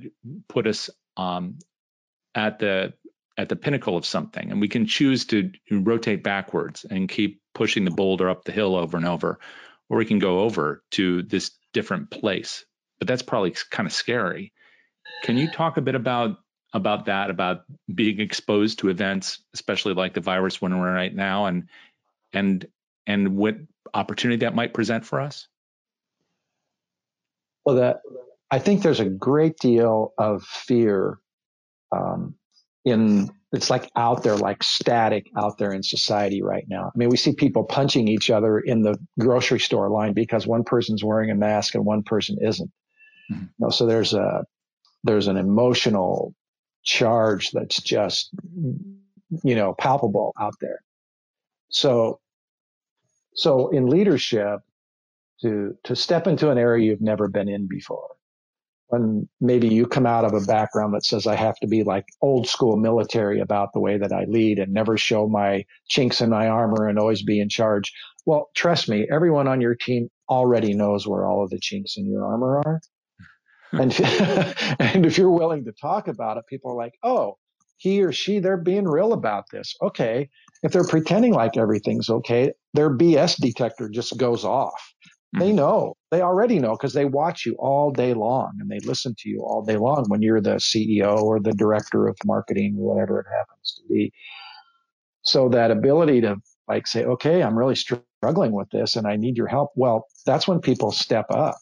put 0.48 0.66
us 0.66 0.90
um, 1.16 1.58
at 2.34 2.58
the 2.58 2.94
at 3.36 3.48
the 3.48 3.56
pinnacle 3.56 3.96
of 3.96 4.04
something, 4.04 4.50
and 4.50 4.60
we 4.60 4.68
can 4.68 4.86
choose 4.86 5.26
to 5.26 5.50
rotate 5.70 6.22
backwards 6.22 6.84
and 6.88 7.08
keep 7.08 7.40
pushing 7.54 7.84
the 7.84 7.90
boulder 7.90 8.28
up 8.28 8.44
the 8.44 8.52
hill 8.52 8.76
over 8.76 8.96
and 8.96 9.06
over, 9.06 9.38
or 9.88 9.98
we 9.98 10.04
can 10.04 10.18
go 10.18 10.40
over 10.40 10.82
to 10.92 11.22
this 11.22 11.50
different 11.72 12.10
place. 12.10 12.64
But 12.98 13.08
that's 13.08 13.22
probably 13.22 13.54
kind 13.70 13.86
of 13.86 13.92
scary. 13.92 14.52
Can 15.24 15.36
you 15.36 15.50
talk 15.50 15.76
a 15.76 15.82
bit 15.82 15.94
about 15.94 16.38
about 16.74 17.04
that, 17.06 17.28
about 17.28 17.64
being 17.94 18.20
exposed 18.20 18.78
to 18.78 18.88
events, 18.88 19.40
especially 19.52 19.92
like 19.92 20.14
the 20.14 20.20
virus 20.20 20.62
when 20.62 20.78
we're 20.78 20.92
right 20.92 21.14
now, 21.14 21.46
and 21.46 21.68
and 22.32 22.66
and 23.06 23.36
what 23.36 23.56
opportunity 23.94 24.44
that 24.44 24.54
might 24.54 24.72
present 24.72 25.04
for 25.04 25.20
us? 25.20 25.48
Well, 27.64 27.76
that 27.76 28.00
I 28.50 28.58
think 28.58 28.82
there's 28.82 29.00
a 29.00 29.08
great 29.08 29.58
deal 29.58 30.12
of 30.18 30.42
fear 30.44 31.18
um, 31.90 32.34
in 32.84 33.30
it's 33.52 33.70
like 33.70 33.90
out 33.96 34.22
there, 34.22 34.36
like 34.36 34.62
static 34.62 35.30
out 35.36 35.58
there 35.58 35.72
in 35.72 35.82
society 35.82 36.42
right 36.42 36.64
now. 36.68 36.90
I 36.94 36.98
mean, 36.98 37.10
we 37.10 37.16
see 37.16 37.34
people 37.34 37.64
punching 37.64 38.08
each 38.08 38.30
other 38.30 38.58
in 38.58 38.82
the 38.82 38.98
grocery 39.18 39.60
store 39.60 39.90
line 39.90 40.14
because 40.14 40.46
one 40.46 40.64
person's 40.64 41.04
wearing 41.04 41.30
a 41.30 41.34
mask 41.34 41.74
and 41.74 41.84
one 41.84 42.02
person 42.02 42.38
isn't. 42.40 42.70
Mm-hmm. 43.30 43.42
You 43.42 43.48
know, 43.58 43.70
so 43.70 43.86
there's 43.86 44.14
a 44.14 44.44
there's 45.04 45.28
an 45.28 45.36
emotional 45.36 46.34
charge 46.84 47.50
that's 47.50 47.80
just, 47.80 48.30
you 49.44 49.54
know, 49.54 49.74
palpable 49.74 50.32
out 50.40 50.54
there. 50.60 50.80
So, 51.68 52.20
so 53.34 53.68
in 53.68 53.86
leadership, 53.86 54.60
to, 55.42 55.76
to 55.84 55.96
step 55.96 56.26
into 56.26 56.50
an 56.50 56.58
area 56.58 56.86
you've 56.86 57.00
never 57.00 57.28
been 57.28 57.48
in 57.48 57.66
before, 57.66 58.10
when 58.92 59.26
maybe 59.40 59.68
you 59.68 59.86
come 59.86 60.04
out 60.04 60.26
of 60.26 60.34
a 60.34 60.44
background 60.44 60.92
that 60.92 61.02
says 61.02 61.26
I 61.26 61.34
have 61.34 61.56
to 61.60 61.66
be 61.66 61.82
like 61.82 62.04
old 62.20 62.46
school 62.46 62.76
military 62.76 63.40
about 63.40 63.72
the 63.72 63.80
way 63.80 63.96
that 63.96 64.12
I 64.12 64.26
lead 64.28 64.58
and 64.58 64.70
never 64.70 64.98
show 64.98 65.26
my 65.26 65.64
chinks 65.88 66.20
in 66.20 66.28
my 66.28 66.46
armor 66.48 66.86
and 66.86 66.98
always 66.98 67.22
be 67.22 67.40
in 67.40 67.48
charge. 67.48 67.90
Well, 68.26 68.50
trust 68.54 68.90
me, 68.90 69.06
everyone 69.10 69.48
on 69.48 69.62
your 69.62 69.74
team 69.74 70.10
already 70.28 70.74
knows 70.74 71.08
where 71.08 71.26
all 71.26 71.42
of 71.42 71.48
the 71.48 71.58
chinks 71.58 71.96
in 71.96 72.06
your 72.06 72.26
armor 72.26 72.58
are 72.58 72.80
and 73.72 73.98
and 74.78 75.06
if 75.06 75.16
you're 75.16 75.30
willing 75.30 75.64
to 75.64 75.72
talk 75.72 76.06
about 76.06 76.36
it, 76.36 76.44
people 76.46 76.70
are 76.72 76.76
like, 76.76 76.92
oh, 77.02 77.38
he 77.78 78.02
or 78.02 78.12
she, 78.12 78.40
they're 78.40 78.58
being 78.58 78.84
real 78.84 79.14
about 79.14 79.44
this. 79.50 79.74
Okay. 79.80 80.28
If 80.62 80.72
they're 80.72 80.86
pretending 80.86 81.32
like 81.32 81.56
everything's 81.56 82.10
okay, 82.10 82.52
their 82.74 82.94
BS 82.94 83.40
detector 83.40 83.88
just 83.88 84.18
goes 84.18 84.44
off. 84.44 84.94
They 85.38 85.48
mm-hmm. 85.48 85.56
know, 85.56 85.96
they 86.10 86.20
already 86.20 86.58
know 86.58 86.72
because 86.72 86.92
they 86.92 87.06
watch 87.06 87.46
you 87.46 87.54
all 87.58 87.90
day 87.90 88.12
long 88.12 88.52
and 88.60 88.70
they 88.70 88.80
listen 88.80 89.14
to 89.20 89.28
you 89.28 89.40
all 89.40 89.62
day 89.62 89.76
long 89.76 90.04
when 90.08 90.20
you're 90.20 90.42
the 90.42 90.56
CEO 90.56 91.22
or 91.22 91.40
the 91.40 91.52
director 91.52 92.06
of 92.06 92.16
marketing 92.24 92.76
or 92.78 92.94
whatever 92.94 93.20
it 93.20 93.26
happens 93.34 93.80
to 93.80 93.88
be. 93.88 94.12
So 95.22 95.48
that 95.50 95.70
ability 95.70 96.20
to 96.22 96.36
like 96.68 96.86
say, 96.86 97.04
okay, 97.04 97.42
I'm 97.42 97.58
really 97.58 97.76
struggling 97.76 98.52
with 98.52 98.68
this 98.70 98.96
and 98.96 99.06
I 99.06 99.16
need 99.16 99.36
your 99.36 99.46
help. 99.46 99.70
Well, 99.74 100.06
that's 100.26 100.46
when 100.46 100.60
people 100.60 100.92
step 100.92 101.26
up 101.30 101.56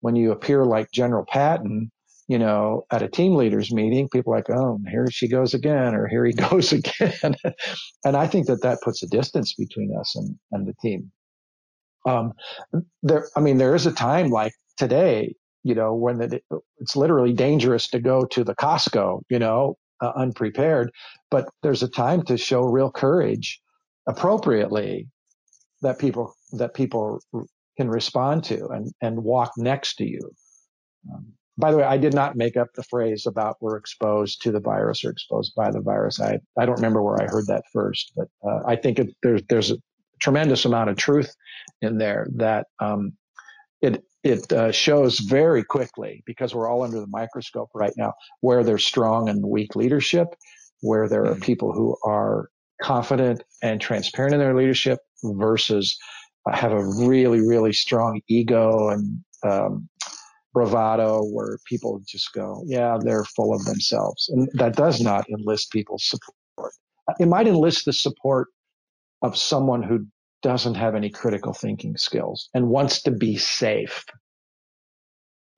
when 0.00 0.16
you 0.16 0.32
appear 0.32 0.64
like 0.64 0.90
General 0.92 1.24
Patton, 1.26 1.90
you 2.28 2.38
know, 2.38 2.84
at 2.90 3.02
a 3.02 3.08
team 3.08 3.34
leaders 3.34 3.72
meeting, 3.72 4.08
people 4.08 4.32
are 4.32 4.36
like, 4.36 4.50
oh, 4.50 4.78
here 4.90 5.10
she 5.10 5.28
goes 5.28 5.54
again, 5.54 5.94
or 5.94 6.06
here 6.06 6.24
he 6.24 6.32
goes 6.50 6.72
again. 6.72 7.34
and 8.04 8.16
I 8.16 8.26
think 8.26 8.46
that 8.46 8.62
that 8.62 8.80
puts 8.82 9.02
a 9.02 9.08
distance 9.08 9.54
between 9.54 9.96
us 9.98 10.14
and, 10.16 10.38
and 10.52 10.66
the 10.66 10.74
team. 10.80 11.10
Um, 12.06 12.32
there, 13.02 13.28
I 13.36 13.40
mean, 13.40 13.58
there 13.58 13.74
is 13.74 13.86
a 13.86 13.92
time 13.92 14.30
like 14.30 14.52
today, 14.76 15.34
you 15.64 15.74
know, 15.74 15.94
when 15.94 16.18
the, 16.18 16.40
it's 16.78 16.96
literally 16.96 17.32
dangerous 17.32 17.88
to 17.88 18.00
go 18.00 18.24
to 18.26 18.44
the 18.44 18.54
Costco, 18.54 19.22
you 19.28 19.38
know, 19.38 19.76
uh, 20.00 20.12
unprepared, 20.16 20.90
but 21.30 21.48
there's 21.62 21.82
a 21.82 21.88
time 21.88 22.22
to 22.22 22.36
show 22.36 22.62
real 22.62 22.90
courage 22.90 23.60
appropriately 24.06 25.08
that 25.82 25.98
people, 25.98 26.34
that 26.52 26.74
people 26.74 27.20
can 27.76 27.88
respond 27.88 28.44
to 28.44 28.68
and, 28.68 28.92
and 29.02 29.22
walk 29.22 29.52
next 29.56 29.96
to 29.96 30.04
you. 30.04 30.30
Um, 31.12 31.32
by 31.58 31.72
the 31.72 31.78
way, 31.78 31.84
I 31.84 31.98
did 31.98 32.14
not 32.14 32.36
make 32.36 32.56
up 32.56 32.68
the 32.74 32.84
phrase 32.84 33.26
about 33.26 33.56
we're 33.60 33.76
exposed 33.76 34.40
to 34.42 34.52
the 34.52 34.60
virus 34.60 35.04
or 35.04 35.10
exposed 35.10 35.54
by 35.56 35.72
the 35.72 35.80
virus. 35.80 36.20
I, 36.20 36.38
I 36.56 36.64
don't 36.64 36.76
remember 36.76 37.02
where 37.02 37.20
I 37.20 37.26
heard 37.26 37.48
that 37.48 37.64
first, 37.72 38.12
but 38.16 38.28
uh, 38.48 38.60
I 38.64 38.76
think 38.76 39.00
it, 39.00 39.08
there's 39.24 39.42
there's 39.48 39.72
a 39.72 39.76
tremendous 40.20 40.64
amount 40.64 40.90
of 40.90 40.96
truth 40.96 41.34
in 41.82 41.98
there 41.98 42.28
that 42.36 42.66
um, 42.80 43.12
it 43.80 44.02
it 44.24 44.52
uh, 44.52 44.72
shows 44.72 45.20
very 45.20 45.62
quickly 45.62 46.22
because 46.26 46.54
we're 46.54 46.68
all 46.68 46.82
under 46.82 47.00
the 47.00 47.06
microscope 47.06 47.70
right 47.74 47.92
now 47.96 48.12
where 48.40 48.64
there's 48.64 48.84
strong 48.84 49.28
and 49.28 49.44
weak 49.44 49.76
leadership, 49.76 50.28
where 50.80 51.08
there 51.08 51.24
are 51.24 51.32
mm-hmm. 51.34 51.42
people 51.42 51.72
who 51.72 51.96
are 52.04 52.50
confident 52.82 53.42
and 53.62 53.80
transparent 53.80 54.34
in 54.34 54.40
their 54.40 54.56
leadership 54.56 54.98
versus 55.22 55.96
have 56.52 56.72
a 56.72 56.84
really, 56.84 57.40
really 57.40 57.72
strong 57.72 58.20
ego 58.28 58.88
and 58.88 59.22
um, 59.44 59.88
bravado 60.52 61.22
where 61.22 61.58
people 61.66 62.00
just 62.06 62.32
go, 62.32 62.62
yeah, 62.66 62.98
they're 63.00 63.24
full 63.24 63.54
of 63.54 63.64
themselves. 63.64 64.28
And 64.30 64.48
that 64.54 64.74
does 64.74 65.00
not 65.00 65.28
enlist 65.28 65.70
people's 65.70 66.04
support. 66.04 66.72
it 67.20 67.28
might 67.28 67.46
enlist 67.46 67.84
the 67.84 67.92
support 67.92 68.48
of 69.22 69.36
someone 69.36 69.82
who 69.82 70.06
doesn't 70.42 70.74
have 70.74 70.94
any 70.94 71.10
critical 71.10 71.52
thinking 71.52 71.96
skills 71.96 72.48
and 72.54 72.68
wants 72.68 73.02
to 73.02 73.10
be 73.10 73.36
safe 73.36 74.04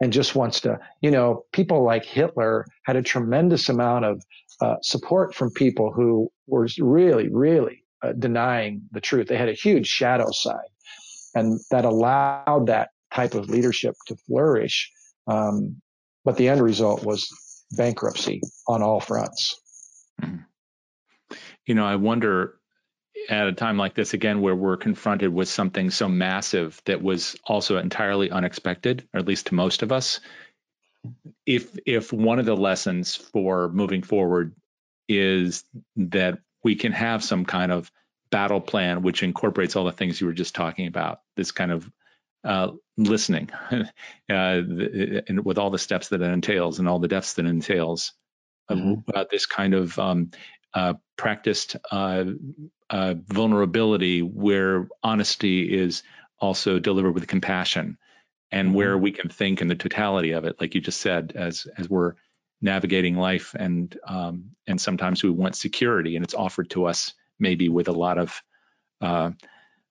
and 0.00 0.12
just 0.12 0.34
wants 0.34 0.60
to, 0.60 0.78
you 1.02 1.10
know, 1.10 1.44
people 1.52 1.84
like 1.84 2.04
Hitler 2.04 2.66
had 2.84 2.96
a 2.96 3.02
tremendous 3.02 3.68
amount 3.68 4.06
of 4.06 4.22
uh, 4.60 4.76
support 4.82 5.34
from 5.34 5.50
people 5.50 5.92
who 5.92 6.30
were 6.46 6.66
really, 6.78 7.28
really 7.28 7.84
uh, 8.02 8.12
denying 8.12 8.82
the 8.92 9.00
truth. 9.00 9.28
They 9.28 9.36
had 9.36 9.48
a 9.48 9.54
huge 9.54 9.86
shadow 9.86 10.30
side, 10.30 10.70
and 11.34 11.60
that 11.70 11.84
allowed 11.84 12.66
that 12.66 12.90
type 13.12 13.34
of 13.34 13.50
leadership 13.50 13.94
to 14.06 14.16
flourish. 14.16 14.90
Um, 15.26 15.80
but 16.24 16.36
the 16.36 16.48
end 16.48 16.62
result 16.62 17.04
was 17.04 17.28
bankruptcy 17.72 18.40
on 18.66 18.82
all 18.82 19.00
fronts. 19.00 19.60
Mm-hmm. 20.22 20.36
You 21.66 21.74
know, 21.74 21.84
I 21.84 21.96
wonder 21.96 22.59
at 23.28 23.46
a 23.46 23.52
time 23.52 23.76
like 23.76 23.94
this 23.94 24.14
again 24.14 24.40
where 24.40 24.54
we're 24.54 24.76
confronted 24.76 25.32
with 25.32 25.48
something 25.48 25.90
so 25.90 26.08
massive 26.08 26.80
that 26.86 27.02
was 27.02 27.36
also 27.44 27.76
entirely 27.76 28.30
unexpected 28.30 29.06
or 29.12 29.20
at 29.20 29.26
least 29.26 29.46
to 29.46 29.54
most 29.54 29.82
of 29.82 29.92
us 29.92 30.20
if 31.46 31.76
if 31.86 32.12
one 32.12 32.38
of 32.38 32.46
the 32.46 32.56
lessons 32.56 33.14
for 33.16 33.68
moving 33.70 34.02
forward 34.02 34.54
is 35.08 35.64
that 35.96 36.38
we 36.62 36.76
can 36.76 36.92
have 36.92 37.24
some 37.24 37.44
kind 37.44 37.72
of 37.72 37.90
battle 38.30 38.60
plan 38.60 39.02
which 39.02 39.22
incorporates 39.22 39.76
all 39.76 39.84
the 39.84 39.92
things 39.92 40.20
you 40.20 40.26
were 40.26 40.32
just 40.32 40.54
talking 40.54 40.86
about 40.86 41.20
this 41.36 41.50
kind 41.50 41.72
of 41.72 41.90
uh, 42.44 42.68
listening 42.96 43.50
uh, 43.72 43.84
and 44.28 45.44
with 45.44 45.58
all 45.58 45.70
the 45.70 45.78
steps 45.78 46.08
that 46.08 46.22
it 46.22 46.30
entails 46.30 46.78
and 46.78 46.88
all 46.88 46.98
the 46.98 47.08
depths 47.08 47.34
that 47.34 47.44
it 47.44 47.48
entails 47.48 48.12
mm-hmm. 48.70 49.00
uh, 49.14 49.24
this 49.30 49.46
kind 49.46 49.74
of 49.74 49.98
um, 49.98 50.30
uh, 50.74 50.94
practiced 51.16 51.76
uh, 52.90 53.14
vulnerability 53.28 54.20
where 54.20 54.88
honesty 55.02 55.72
is 55.72 56.02
also 56.40 56.78
delivered 56.78 57.12
with 57.12 57.26
compassion 57.26 57.96
and 58.50 58.68
mm-hmm. 58.68 58.76
where 58.76 58.98
we 58.98 59.12
can 59.12 59.30
think 59.30 59.60
in 59.60 59.68
the 59.68 59.76
totality 59.76 60.32
of 60.32 60.44
it 60.44 60.56
like 60.60 60.74
you 60.74 60.80
just 60.80 61.00
said 61.00 61.32
as 61.34 61.66
as 61.78 61.88
we're 61.88 62.14
navigating 62.60 63.16
life 63.16 63.54
and 63.58 63.98
um, 64.04 64.50
and 64.66 64.80
sometimes 64.80 65.22
we 65.22 65.30
want 65.30 65.56
security 65.56 66.16
and 66.16 66.24
it's 66.24 66.34
offered 66.34 66.68
to 66.70 66.84
us 66.86 67.14
maybe 67.38 67.68
with 67.68 67.88
a 67.88 67.92
lot 67.92 68.18
of 68.18 68.42
uh, 69.00 69.30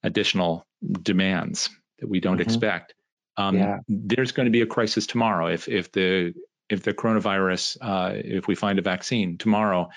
additional 0.03 0.67
demands 1.01 1.69
that 1.99 2.07
we 2.07 2.19
don't 2.19 2.33
mm-hmm. 2.33 2.41
expect 2.41 2.93
um, 3.37 3.57
yeah. 3.57 3.79
there's 3.87 4.33
going 4.33 4.45
to 4.45 4.51
be 4.51 4.61
a 4.61 4.67
crisis 4.67 5.07
tomorrow 5.07 5.47
if 5.47 5.67
if 5.67 5.91
the 5.93 6.33
if 6.69 6.83
the 6.83 6.93
coronavirus 6.93 7.77
uh, 7.81 8.11
if 8.13 8.47
we 8.47 8.55
find 8.55 8.77
a 8.77 8.83
vaccine 8.83 9.37
tomorrow 9.37 9.89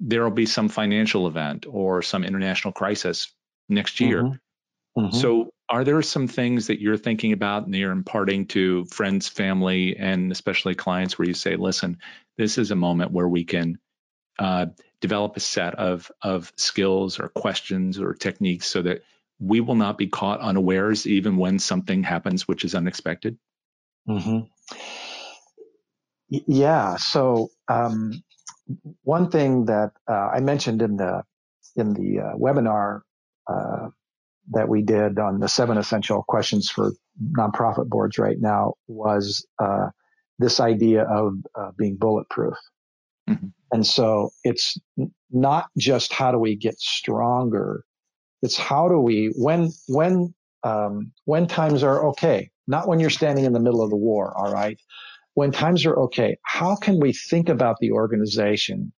there 0.00 0.24
will 0.24 0.30
be 0.30 0.46
some 0.46 0.68
financial 0.68 1.26
event 1.26 1.66
or 1.68 2.02
some 2.02 2.24
international 2.24 2.72
crisis 2.72 3.32
next 3.68 4.00
year. 4.00 4.22
Mm-hmm. 4.22 5.00
Mm-hmm. 5.00 5.16
So, 5.16 5.52
are 5.68 5.84
there 5.84 6.02
some 6.02 6.26
things 6.26 6.66
that 6.66 6.80
you're 6.80 6.96
thinking 6.96 7.32
about 7.32 7.64
and 7.64 7.74
you're 7.74 7.92
imparting 7.92 8.46
to 8.48 8.86
friends, 8.86 9.28
family, 9.28 9.96
and 9.96 10.32
especially 10.32 10.74
clients 10.74 11.16
where 11.16 11.28
you 11.28 11.34
say, 11.34 11.54
listen, 11.54 11.98
this 12.36 12.58
is 12.58 12.72
a 12.72 12.76
moment 12.76 13.12
where 13.12 13.28
we 13.28 13.44
can 13.44 13.78
uh, 14.40 14.66
develop 15.00 15.36
a 15.36 15.40
set 15.40 15.76
of, 15.76 16.10
of 16.22 16.52
skills 16.56 17.20
or 17.20 17.28
questions 17.28 18.00
or 18.00 18.14
techniques 18.14 18.66
so 18.66 18.82
that 18.82 19.02
we 19.38 19.60
will 19.60 19.76
not 19.76 19.96
be 19.96 20.08
caught 20.08 20.40
unawares 20.40 21.06
even 21.06 21.36
when 21.36 21.60
something 21.60 22.02
happens 22.02 22.48
which 22.48 22.64
is 22.64 22.74
unexpected? 22.74 23.38
Mm-hmm. 24.08 24.40
Yeah. 26.28 26.96
So, 26.96 27.50
um, 27.68 28.24
one 29.02 29.30
thing 29.30 29.66
that 29.66 29.92
uh, 30.08 30.30
I 30.34 30.40
mentioned 30.40 30.82
in 30.82 30.96
the 30.96 31.22
in 31.76 31.94
the 31.94 32.20
uh, 32.20 32.36
webinar 32.36 33.00
uh, 33.46 33.88
that 34.50 34.68
we 34.68 34.82
did 34.82 35.18
on 35.18 35.40
the 35.40 35.48
seven 35.48 35.78
essential 35.78 36.24
questions 36.26 36.70
for 36.70 36.92
nonprofit 37.38 37.88
boards 37.88 38.18
right 38.18 38.40
now 38.40 38.74
was 38.88 39.46
uh, 39.62 39.88
this 40.38 40.60
idea 40.60 41.04
of 41.04 41.34
uh, 41.54 41.70
being 41.76 41.96
bulletproof. 41.96 42.54
Mm-hmm. 43.28 43.48
And 43.72 43.86
so 43.86 44.30
it's 44.42 44.78
not 45.30 45.68
just 45.78 46.12
how 46.12 46.32
do 46.32 46.38
we 46.38 46.56
get 46.56 46.80
stronger, 46.80 47.84
it's 48.42 48.56
how 48.56 48.88
do 48.88 48.98
we 48.98 49.32
when 49.36 49.70
when 49.86 50.34
um, 50.62 51.12
when 51.24 51.46
times 51.46 51.82
are 51.82 52.08
okay, 52.08 52.50
not 52.66 52.88
when 52.88 53.00
you're 53.00 53.10
standing 53.10 53.44
in 53.44 53.52
the 53.52 53.60
middle 53.60 53.82
of 53.82 53.90
the 53.90 53.96
war, 53.96 54.34
all 54.36 54.52
right, 54.52 54.80
when 55.34 55.52
times 55.52 55.86
are 55.86 55.96
okay, 55.96 56.36
how 56.42 56.76
can 56.76 57.00
we 57.00 57.12
think 57.12 57.48
about 57.48 57.76
the 57.80 57.92
organization 57.92 58.92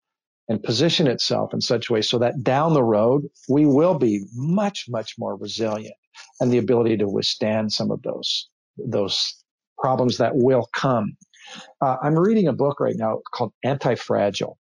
and 0.49 0.63
position 0.63 1.07
itself 1.07 1.55
in 1.55 1.61
such 1.61 1.89
a 1.89 1.93
way 1.93 2.03
so 2.03 2.19
that 2.19 2.43
down 2.43 2.75
the 2.75 2.83
road 2.83 3.23
we 3.49 3.67
will 3.67 3.99
be 3.99 4.25
much, 4.35 4.87
much 4.89 5.15
more 5.19 5.37
resilient 5.37 5.95
and 6.41 6.53
the 6.53 6.59
ability 6.59 6.97
to 6.97 7.09
withstand 7.09 7.73
some 7.73 7.91
of 7.91 8.03
those 8.03 8.49
those 8.77 9.35
problems 9.79 10.19
that 10.19 10.33
will 10.35 10.69
come. 10.75 11.17
Uh, 11.81 11.97
I'm 12.03 12.19
reading 12.19 12.49
a 12.49 12.53
book 12.53 12.81
right 12.81 12.97
now 12.97 13.21
called 13.33 13.53
Anti-Fragile, 13.65 14.59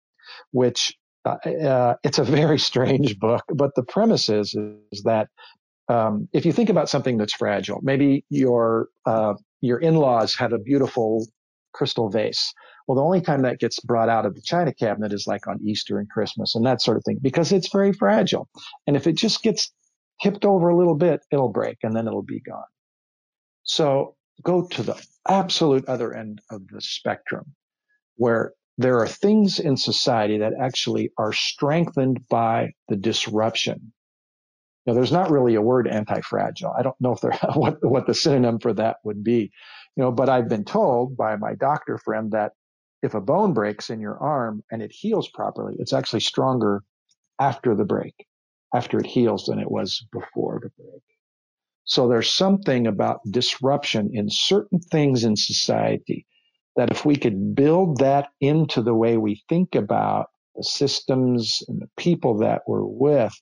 which 0.53 0.95
uh, 1.25 1.37
uh, 1.49 1.95
it's 2.03 2.19
a 2.19 2.25
very 2.25 2.59
strange 2.59 3.19
book, 3.19 3.45
but 3.55 3.75
the 3.75 3.83
premise 3.83 4.29
is 4.29 4.55
is 4.93 5.03
that 5.05 5.29
um, 5.89 6.29
if 6.33 6.45
you 6.45 6.53
think 6.53 6.69
about 6.69 6.89
something 6.89 7.17
that's 7.17 7.33
fragile, 7.33 7.81
maybe 7.83 8.25
your 8.29 8.89
uh, 9.07 9.35
your 9.61 9.79
in-laws 9.79 10.35
had 10.35 10.53
a 10.53 10.59
beautiful 10.59 11.27
crystal 11.79 12.11
vase. 12.11 12.53
Well, 12.87 12.97
the 12.97 13.05
only 13.05 13.21
time 13.21 13.43
that 13.43 13.61
gets 13.61 13.79
brought 13.81 14.09
out 14.09 14.27
of 14.27 14.35
the 14.35 14.43
china 14.43 14.75
cabinet 14.75 15.13
is 15.13 15.27
like 15.27 15.47
on 15.47 15.61
Easter 15.65 15.99
and 15.99 16.11
Christmas 16.11 16.55
and 16.57 16.67
that 16.67 16.83
sort 16.83 16.97
of 16.97 17.05
thing 17.05 17.19
because 17.23 17.53
it's 17.53 17.73
very 17.73 17.93
fragile. 17.93 18.49
And 18.87 18.97
if 18.97 19.07
it 19.07 19.17
just 19.17 19.43
gets 19.43 19.73
tipped 20.21 20.45
over 20.45 20.69
a 20.69 20.77
little 20.77 20.97
bit, 20.97 21.21
it'll 21.31 21.53
break 21.53 21.79
and 21.85 21.95
then 21.95 22.09
it'll 22.09 22.23
be 22.23 22.41
gone. 22.41 22.65
So 23.63 24.17
go 24.43 24.67
to 24.67 24.83
the 24.83 25.01
absolute 25.29 25.87
other 25.87 26.13
end 26.13 26.41
of 26.51 26.67
the 26.69 26.81
spectrum 26.81 27.55
where 28.17 28.53
there 28.77 28.99
are 28.99 29.09
things 29.09 29.59
in 29.59 29.77
society 29.77 30.39
that 30.39 30.55
actually 30.61 31.11
are 31.19 31.33
strengthened 31.33 32.27
by 32.29 32.71
the 32.89 32.97
disruption. 32.97 33.93
Now, 34.89 34.95
there's 34.95 35.13
not 35.13 35.31
really 35.31 35.55
a 35.55 35.61
word 35.61 35.87
anti-fragile. 35.87 36.73
I 36.75 36.81
don't 36.81 36.99
know 36.99 37.13
if 37.13 37.21
there 37.21 37.39
what 37.55 37.77
what 37.85 38.07
the 38.07 38.15
synonym 38.15 38.59
for 38.59 38.73
that 38.73 38.97
would 39.05 39.23
be, 39.23 39.53
you 39.97 40.03
know, 40.03 40.11
but 40.11 40.31
I've 40.31 40.49
been 40.49 40.65
told 40.65 41.15
by 41.15 41.37
my 41.37 41.55
doctor 41.55 41.99
friend 41.99 42.33
that 42.33 42.53
if 43.03 43.13
a 43.13 43.21
bone 43.21 43.53
breaks 43.53 43.91
in 43.91 44.01
your 44.01 44.17
arm 44.17 44.65
and 44.73 44.81
it 44.81 44.91
heals 44.91 45.29
properly, 45.29 45.77
it's 45.79 45.93
actually 45.93 46.21
stronger 46.21 46.85
after 47.39 47.75
the 47.75 47.85
break, 47.85 48.15
after 48.75 48.99
it 48.99 49.05
heals 49.05 49.45
than 49.45 49.59
it 49.59 49.71
was 49.71 50.07
before 50.11 50.59
the 50.63 50.71
break. 50.83 51.03
So 51.85 52.09
there's 52.09 52.33
something 52.33 52.87
about 52.87 53.21
disruption 53.31 54.09
in 54.15 54.31
certain 54.31 54.81
things 54.81 55.23
in 55.23 55.37
society 55.37 56.25
that 56.77 56.91
if 56.91 57.05
we 57.05 57.17
could 57.17 57.55
build 57.55 57.99
that 57.99 58.29
into 58.41 58.81
the 58.81 58.95
way 58.95 59.19
we 59.19 59.43
think 59.51 59.75
about 59.75 60.29
the 60.57 60.65
systems 60.65 61.63
and 61.69 61.79
the 61.79 61.91
people 61.99 62.39
that 62.39 62.63
we're 62.67 62.87
with, 62.87 63.39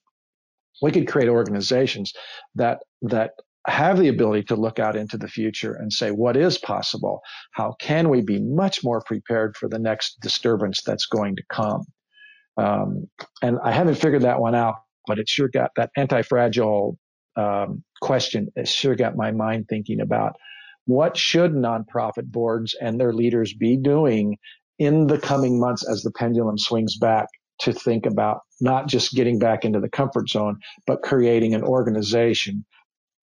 we 0.81 0.91
could 0.91 1.07
create 1.07 1.29
organizations 1.29 2.13
that 2.55 2.79
that 3.01 3.31
have 3.67 3.99
the 3.99 4.07
ability 4.07 4.43
to 4.43 4.55
look 4.55 4.79
out 4.79 4.95
into 4.95 5.17
the 5.17 5.27
future 5.27 5.73
and 5.73 5.91
say, 5.91 6.11
what 6.11 6.37
is 6.37 6.57
possible? 6.57 7.21
How 7.51 7.75
can 7.79 8.07
we 8.09 8.21
be 8.21 8.39
much 8.39 8.81
more 8.81 9.01
prepared 9.01 9.57
for 9.57 9.67
the 9.67 9.79
next 9.79 10.21
disturbance 10.21 10.81
that's 10.85 11.05
going 11.05 11.35
to 11.35 11.43
come? 11.51 11.83
Um, 12.55 13.09
and 13.41 13.59
I 13.63 13.71
haven't 13.71 13.95
figured 13.95 14.21
that 14.21 14.39
one 14.39 14.55
out, 14.55 14.75
but 15.05 15.19
it 15.19 15.27
sure 15.27 15.49
got 15.49 15.71
that 15.75 15.91
anti-fragile 15.97 16.97
um, 17.35 17.83
question. 18.01 18.47
It 18.55 18.69
sure 18.69 18.95
got 18.95 19.17
my 19.17 19.31
mind 19.31 19.65
thinking 19.67 19.99
about 19.99 20.37
what 20.85 21.17
should 21.17 21.51
nonprofit 21.51 22.31
boards 22.31 22.73
and 22.79 22.99
their 22.99 23.11
leaders 23.11 23.53
be 23.53 23.75
doing 23.75 24.37
in 24.79 25.07
the 25.07 25.19
coming 25.19 25.59
months 25.59 25.87
as 25.87 26.03
the 26.03 26.11
pendulum 26.11 26.57
swings 26.57 26.97
back 26.97 27.27
to 27.59 27.73
think 27.73 28.05
about 28.05 28.41
not 28.61 28.87
just 28.87 29.13
getting 29.13 29.39
back 29.39 29.65
into 29.65 29.79
the 29.79 29.89
comfort 29.89 30.29
zone, 30.29 30.57
but 30.85 31.01
creating 31.01 31.53
an 31.53 31.63
organization 31.63 32.65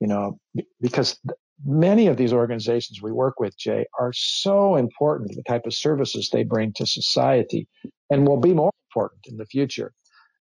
you 0.00 0.08
know, 0.08 0.38
because 0.80 1.18
many 1.64 2.08
of 2.08 2.18
these 2.18 2.32
organizations 2.32 3.00
we 3.00 3.12
work 3.12 3.40
with, 3.40 3.56
Jay, 3.56 3.86
are 3.98 4.12
so 4.12 4.76
important 4.76 5.30
to 5.30 5.36
the 5.36 5.42
type 5.44 5.66
of 5.66 5.74
services 5.74 6.28
they 6.28 6.44
bring 6.44 6.72
to 6.74 6.86
society 6.86 7.66
and 8.10 8.26
will 8.26 8.40
be 8.40 8.52
more 8.52 8.72
important 8.90 9.22
in 9.26 9.36
the 9.36 9.46
future. 9.46 9.92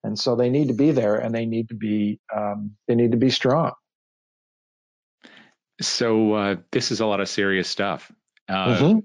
And 0.03 0.19
so 0.19 0.35
they 0.35 0.49
need 0.49 0.69
to 0.69 0.75
be 0.75 0.93
there 0.93 1.17
and 1.17 1.35
they 1.35 1.45
need 1.45 1.69
to 1.69 1.75
be, 1.75 2.21
um, 2.35 2.77
they 2.89 2.95
need 2.95 3.11
to 3.11 3.19
be 3.19 3.29
strong. 3.29 3.73
So 5.83 6.33
uh, 6.33 6.57
this 6.73 6.91
is 6.91 7.01
a 7.01 7.07
lot 7.07 7.21
of 7.21 7.29
serious 7.29 7.69
stuff. 7.69 8.11
Uh, 8.49 8.79
mm-hmm. 8.79 8.99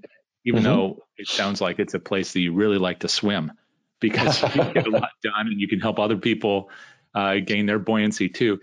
Even 0.46 0.62
mm-hmm. 0.62 0.64
though 0.64 1.02
it 1.18 1.28
sounds 1.28 1.60
like 1.60 1.78
it's 1.78 1.94
a 1.94 2.00
place 2.00 2.32
that 2.32 2.40
you 2.40 2.54
really 2.54 2.78
like 2.78 3.00
to 3.00 3.08
swim 3.08 3.52
because 4.00 4.42
you 4.42 4.64
get 4.72 4.86
a 4.86 4.90
lot 5.02 5.10
done 5.22 5.46
and 5.46 5.60
you 5.60 5.68
can 5.68 5.80
help 5.80 5.98
other 5.98 6.16
people 6.16 6.70
uh, 7.14 7.36
gain 7.36 7.66
their 7.66 7.78
buoyancy 7.78 8.28
too 8.28 8.60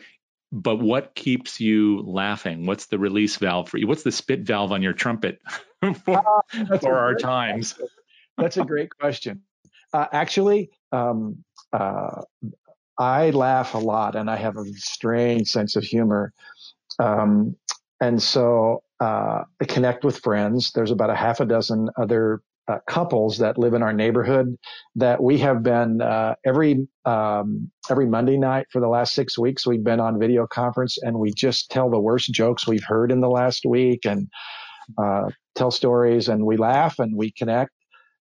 but 0.53 0.75
what 0.75 1.15
keeps 1.15 1.59
you 1.59 2.03
laughing? 2.03 2.67
What's 2.67 2.85
the 2.85 2.99
release 2.99 3.37
valve 3.37 3.67
for 3.69 3.79
you? 3.79 3.87
What's 3.87 4.03
the 4.03 4.11
spit 4.11 4.41
valve 4.41 4.71
on 4.71 4.83
your 4.83 4.93
trumpet 4.93 5.41
for, 6.05 6.23
uh, 6.53 6.77
for 6.77 6.95
our 6.95 7.15
times? 7.15 7.73
That's 8.37 8.57
a 8.57 8.63
great 8.63 8.95
question. 8.95 9.41
Uh, 9.91 10.05
actually, 10.11 10.69
um, 10.91 11.43
uh, 11.73 12.21
I 12.99 13.31
laugh 13.31 13.73
a 13.73 13.79
lot 13.79 14.15
and 14.15 14.29
I 14.29 14.35
have 14.35 14.55
a 14.57 14.65
strange 14.75 15.49
sense 15.49 15.75
of 15.75 15.83
humor. 15.83 16.33
Um, 16.99 17.55
and 17.99 18.21
so 18.21 18.83
uh, 18.99 19.45
I 19.59 19.65
connect 19.65 20.03
with 20.03 20.19
friends. 20.19 20.71
There's 20.73 20.91
about 20.91 21.09
a 21.09 21.15
half 21.15 21.39
a 21.39 21.45
dozen 21.45 21.89
other 21.97 22.43
uh, 22.67 22.79
couples 22.87 23.37
that 23.37 23.57
live 23.57 23.73
in 23.73 23.83
our 23.83 23.93
neighborhood 23.93 24.57
that 24.95 25.21
we 25.21 25.37
have 25.37 25.63
been 25.63 26.01
uh, 26.01 26.35
every 26.45 26.87
um, 27.05 27.69
every 27.89 28.05
Monday 28.05 28.37
night 28.37 28.67
for 28.71 28.79
the 28.79 28.87
last 28.87 29.13
six 29.13 29.37
weeks. 29.37 29.67
We've 29.67 29.83
been 29.83 29.99
on 29.99 30.19
video 30.19 30.47
conference 30.47 30.97
and 31.01 31.19
we 31.19 31.33
just 31.33 31.69
tell 31.69 31.89
the 31.89 31.99
worst 31.99 32.31
jokes 32.31 32.67
we've 32.67 32.83
heard 32.85 33.11
in 33.11 33.19
the 33.19 33.29
last 33.29 33.65
week 33.65 34.05
and 34.05 34.27
uh, 34.97 35.29
tell 35.55 35.71
stories 35.71 36.29
and 36.29 36.45
we 36.45 36.57
laugh 36.57 36.99
and 36.99 37.17
we 37.17 37.31
connect. 37.31 37.71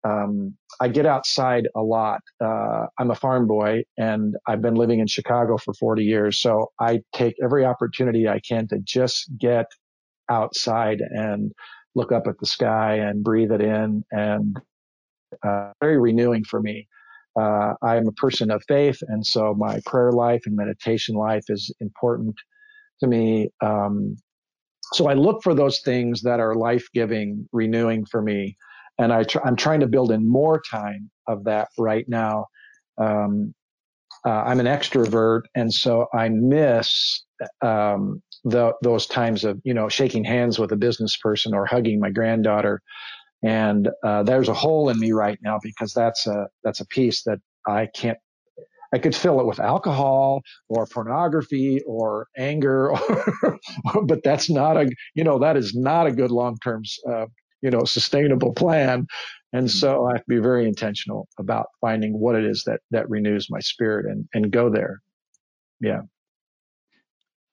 Um, 0.04 0.56
I 0.80 0.88
get 0.88 1.06
outside 1.06 1.68
a 1.76 1.82
lot. 1.82 2.22
Uh, 2.42 2.86
I'm 2.98 3.10
a 3.10 3.14
farm 3.14 3.46
boy 3.46 3.84
and 3.98 4.34
I've 4.48 4.62
been 4.62 4.74
living 4.74 4.98
in 5.00 5.06
Chicago 5.06 5.58
for 5.58 5.74
40 5.74 6.02
years. 6.02 6.38
So 6.38 6.72
I 6.80 7.02
take 7.12 7.36
every 7.42 7.64
opportunity 7.64 8.28
I 8.28 8.40
can 8.40 8.66
to 8.68 8.78
just 8.82 9.30
get 9.38 9.66
outside 10.28 11.00
and 11.00 11.52
look 11.94 12.12
up 12.12 12.26
at 12.26 12.38
the 12.38 12.46
sky 12.46 12.94
and 12.94 13.24
breathe 13.24 13.52
it 13.52 13.60
in 13.60 14.04
and 14.10 14.58
uh, 15.42 15.72
very 15.80 15.98
renewing 15.98 16.44
for 16.44 16.60
me. 16.60 16.88
Uh, 17.38 17.74
I 17.82 17.96
am 17.96 18.06
a 18.06 18.12
person 18.12 18.50
of 18.50 18.62
faith, 18.68 18.98
and 19.08 19.24
so 19.24 19.54
my 19.54 19.80
prayer 19.86 20.12
life 20.12 20.42
and 20.44 20.54
meditation 20.54 21.14
life 21.14 21.44
is 21.48 21.74
important 21.80 22.34
to 23.00 23.06
me. 23.06 23.48
Um, 23.62 24.16
so 24.92 25.08
I 25.08 25.14
look 25.14 25.42
for 25.42 25.54
those 25.54 25.80
things 25.80 26.20
that 26.22 26.40
are 26.40 26.54
life 26.54 26.86
giving, 26.92 27.48
renewing 27.52 28.04
for 28.04 28.20
me, 28.20 28.56
and 28.98 29.12
I 29.12 29.24
am 29.44 29.56
trying 29.56 29.80
to 29.80 29.86
build 29.86 30.12
in 30.12 30.28
more 30.28 30.60
time 30.70 31.10
of 31.26 31.44
that 31.44 31.68
right 31.78 32.04
now. 32.06 32.46
Um, 32.98 33.54
uh, 34.26 34.42
I'm 34.46 34.60
an 34.60 34.66
extrovert, 34.66 35.42
and 35.54 35.72
so 35.72 36.06
I 36.12 36.28
miss 36.28 37.24
um, 37.62 38.22
the, 38.44 38.72
those 38.82 39.06
times 39.06 39.44
of 39.44 39.60
you 39.64 39.74
know 39.74 39.88
shaking 39.88 40.24
hands 40.24 40.58
with 40.58 40.72
a 40.72 40.76
business 40.76 41.16
person 41.16 41.54
or 41.54 41.66
hugging 41.66 42.00
my 42.00 42.10
granddaughter. 42.10 42.80
And 43.44 43.88
uh, 44.04 44.22
there's 44.22 44.48
a 44.48 44.54
hole 44.54 44.88
in 44.88 44.98
me 45.00 45.12
right 45.12 45.38
now 45.42 45.58
because 45.62 45.92
that's 45.92 46.26
a 46.26 46.46
that's 46.62 46.80
a 46.80 46.86
piece 46.86 47.24
that 47.24 47.38
I 47.66 47.88
can't. 47.94 48.18
I 48.94 48.98
could 48.98 49.16
fill 49.16 49.40
it 49.40 49.46
with 49.46 49.58
alcohol 49.58 50.42
or 50.68 50.86
pornography 50.86 51.80
or 51.86 52.26
anger, 52.36 52.90
or, 52.90 53.58
but 54.04 54.22
that's 54.22 54.50
not 54.50 54.76
a 54.76 54.90
you 55.14 55.24
know 55.24 55.38
that 55.38 55.56
is 55.56 55.74
not 55.74 56.06
a 56.06 56.12
good 56.12 56.30
long 56.30 56.58
term 56.62 56.82
uh, 57.08 57.26
you 57.62 57.70
know 57.70 57.84
sustainable 57.84 58.52
plan. 58.52 59.06
And 59.54 59.66
mm-hmm. 59.66 59.78
so 59.78 60.06
I 60.06 60.12
have 60.12 60.24
to 60.24 60.28
be 60.28 60.38
very 60.38 60.66
intentional 60.66 61.28
about 61.38 61.66
finding 61.80 62.18
what 62.18 62.36
it 62.36 62.44
is 62.44 62.64
that 62.66 62.80
that 62.90 63.08
renews 63.08 63.48
my 63.50 63.60
spirit 63.60 64.06
and 64.06 64.28
and 64.34 64.52
go 64.52 64.68
there. 64.68 65.00
Yeah. 65.80 66.02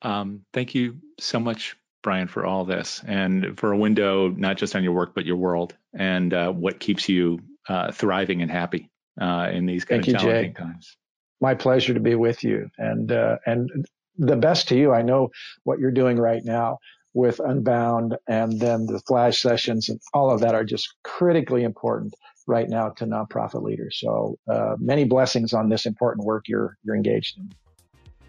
Um, 0.02 0.46
thank 0.54 0.76
you 0.76 0.98
so 1.20 1.40
much, 1.40 1.76
Brian, 2.02 2.28
for 2.28 2.46
all 2.46 2.66
this 2.66 3.02
and 3.06 3.58
for 3.60 3.72
a 3.72 3.78
window 3.78 4.30
not 4.30 4.58
just 4.58 4.76
on 4.76 4.84
your 4.84 4.94
work 4.94 5.14
but 5.14 5.26
your 5.26 5.36
world 5.36 5.76
and 5.94 6.34
uh, 6.34 6.52
what 6.52 6.80
keeps 6.80 7.10
you 7.10 7.40
uh, 7.68 7.92
thriving 7.92 8.42
and 8.42 8.50
happy 8.50 8.90
uh, 9.20 9.50
in 9.52 9.66
these 9.66 9.86
kind 9.86 10.04
thank 10.04 10.16
of 10.16 10.22
challenging 10.22 10.54
Jay. 10.54 10.62
times. 10.62 10.98
My 11.42 11.54
pleasure 11.54 11.94
to 11.94 12.00
be 12.00 12.16
with 12.16 12.44
you, 12.44 12.70
and 12.78 13.12
uh, 13.12 13.38
and 13.46 13.70
the 14.18 14.36
best 14.36 14.68
to 14.70 14.76
you. 14.76 14.92
I 14.92 15.04
know 15.04 15.30
what 15.64 15.80
you're 15.80 15.92
doing 15.92 16.18
right 16.18 16.44
now 16.44 16.80
with 17.14 17.40
Unbound, 17.40 18.18
and 18.28 18.60
then 18.60 18.86
the 18.86 19.00
flash 19.00 19.42
sessions 19.42 19.90
and 19.90 20.00
all 20.14 20.32
of 20.32 20.42
that 20.42 20.54
are 20.54 20.66
just 20.66 20.94
critically 21.04 21.64
important 21.64 22.14
right 22.46 22.70
now 22.70 22.90
to 22.90 23.06
nonprofit 23.06 23.62
leaders. 23.62 24.00
So 24.02 24.38
uh, 24.50 24.76
many 24.80 25.06
blessings 25.06 25.54
on 25.54 25.70
this 25.70 25.86
important 25.86 26.26
work 26.26 26.48
you're 26.48 26.78
you're 26.84 26.96
engaged 26.96 27.38
in. 27.38 27.54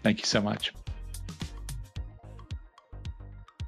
Thank 0.03 0.19
you 0.19 0.25
so 0.25 0.41
much. 0.41 0.73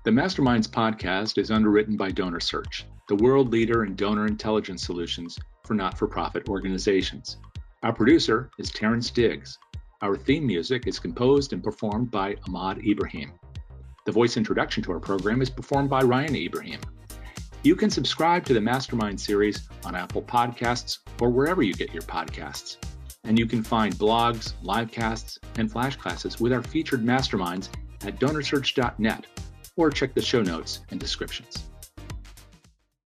The 0.03 0.11
Masterminds 0.11 0.67
podcast 0.67 1.37
is 1.37 1.49
underwritten 1.49 1.95
by 1.95 2.11
DonorSearch, 2.11 2.83
the 3.07 3.15
world 3.15 3.53
leader 3.53 3.85
in 3.85 3.95
donor 3.95 4.27
intelligence 4.27 4.83
solutions 4.83 5.39
for 5.63 5.75
not 5.75 5.97
for 5.97 6.09
profit 6.09 6.49
organizations. 6.49 7.37
Our 7.83 7.93
producer 7.93 8.51
is 8.59 8.69
Terrence 8.69 9.09
Diggs. 9.09 9.57
Our 10.01 10.17
theme 10.17 10.45
music 10.45 10.87
is 10.87 10.99
composed 10.99 11.53
and 11.53 11.63
performed 11.63 12.11
by 12.11 12.35
Ahmad 12.45 12.85
Ibrahim. 12.85 13.31
The 14.05 14.11
voice 14.11 14.35
introduction 14.35 14.83
to 14.83 14.91
our 14.91 14.99
program 14.99 15.41
is 15.41 15.49
performed 15.49 15.89
by 15.89 16.01
Ryan 16.01 16.35
Ibrahim. 16.35 16.81
You 17.63 17.77
can 17.77 17.89
subscribe 17.89 18.43
to 18.47 18.53
the 18.53 18.59
Mastermind 18.59 19.21
series 19.21 19.69
on 19.85 19.95
Apple 19.95 20.23
Podcasts 20.23 20.97
or 21.21 21.29
wherever 21.29 21.63
you 21.63 21.73
get 21.73 21.93
your 21.93 22.03
podcasts. 22.03 22.75
And 23.23 23.39
you 23.39 23.45
can 23.45 23.63
find 23.63 23.95
blogs, 23.95 24.51
live 24.63 24.91
casts, 24.91 25.39
and 25.55 25.71
flash 25.71 25.95
classes 25.95 26.41
with 26.41 26.51
our 26.51 26.61
featured 26.61 27.05
masterminds 27.05 27.69
at 28.01 28.19
donorsearch.net 28.19 29.27
or 29.77 29.89
check 29.89 30.13
the 30.13 30.21
show 30.21 30.41
notes 30.41 30.81
and 30.91 30.99
descriptions. 30.99 31.69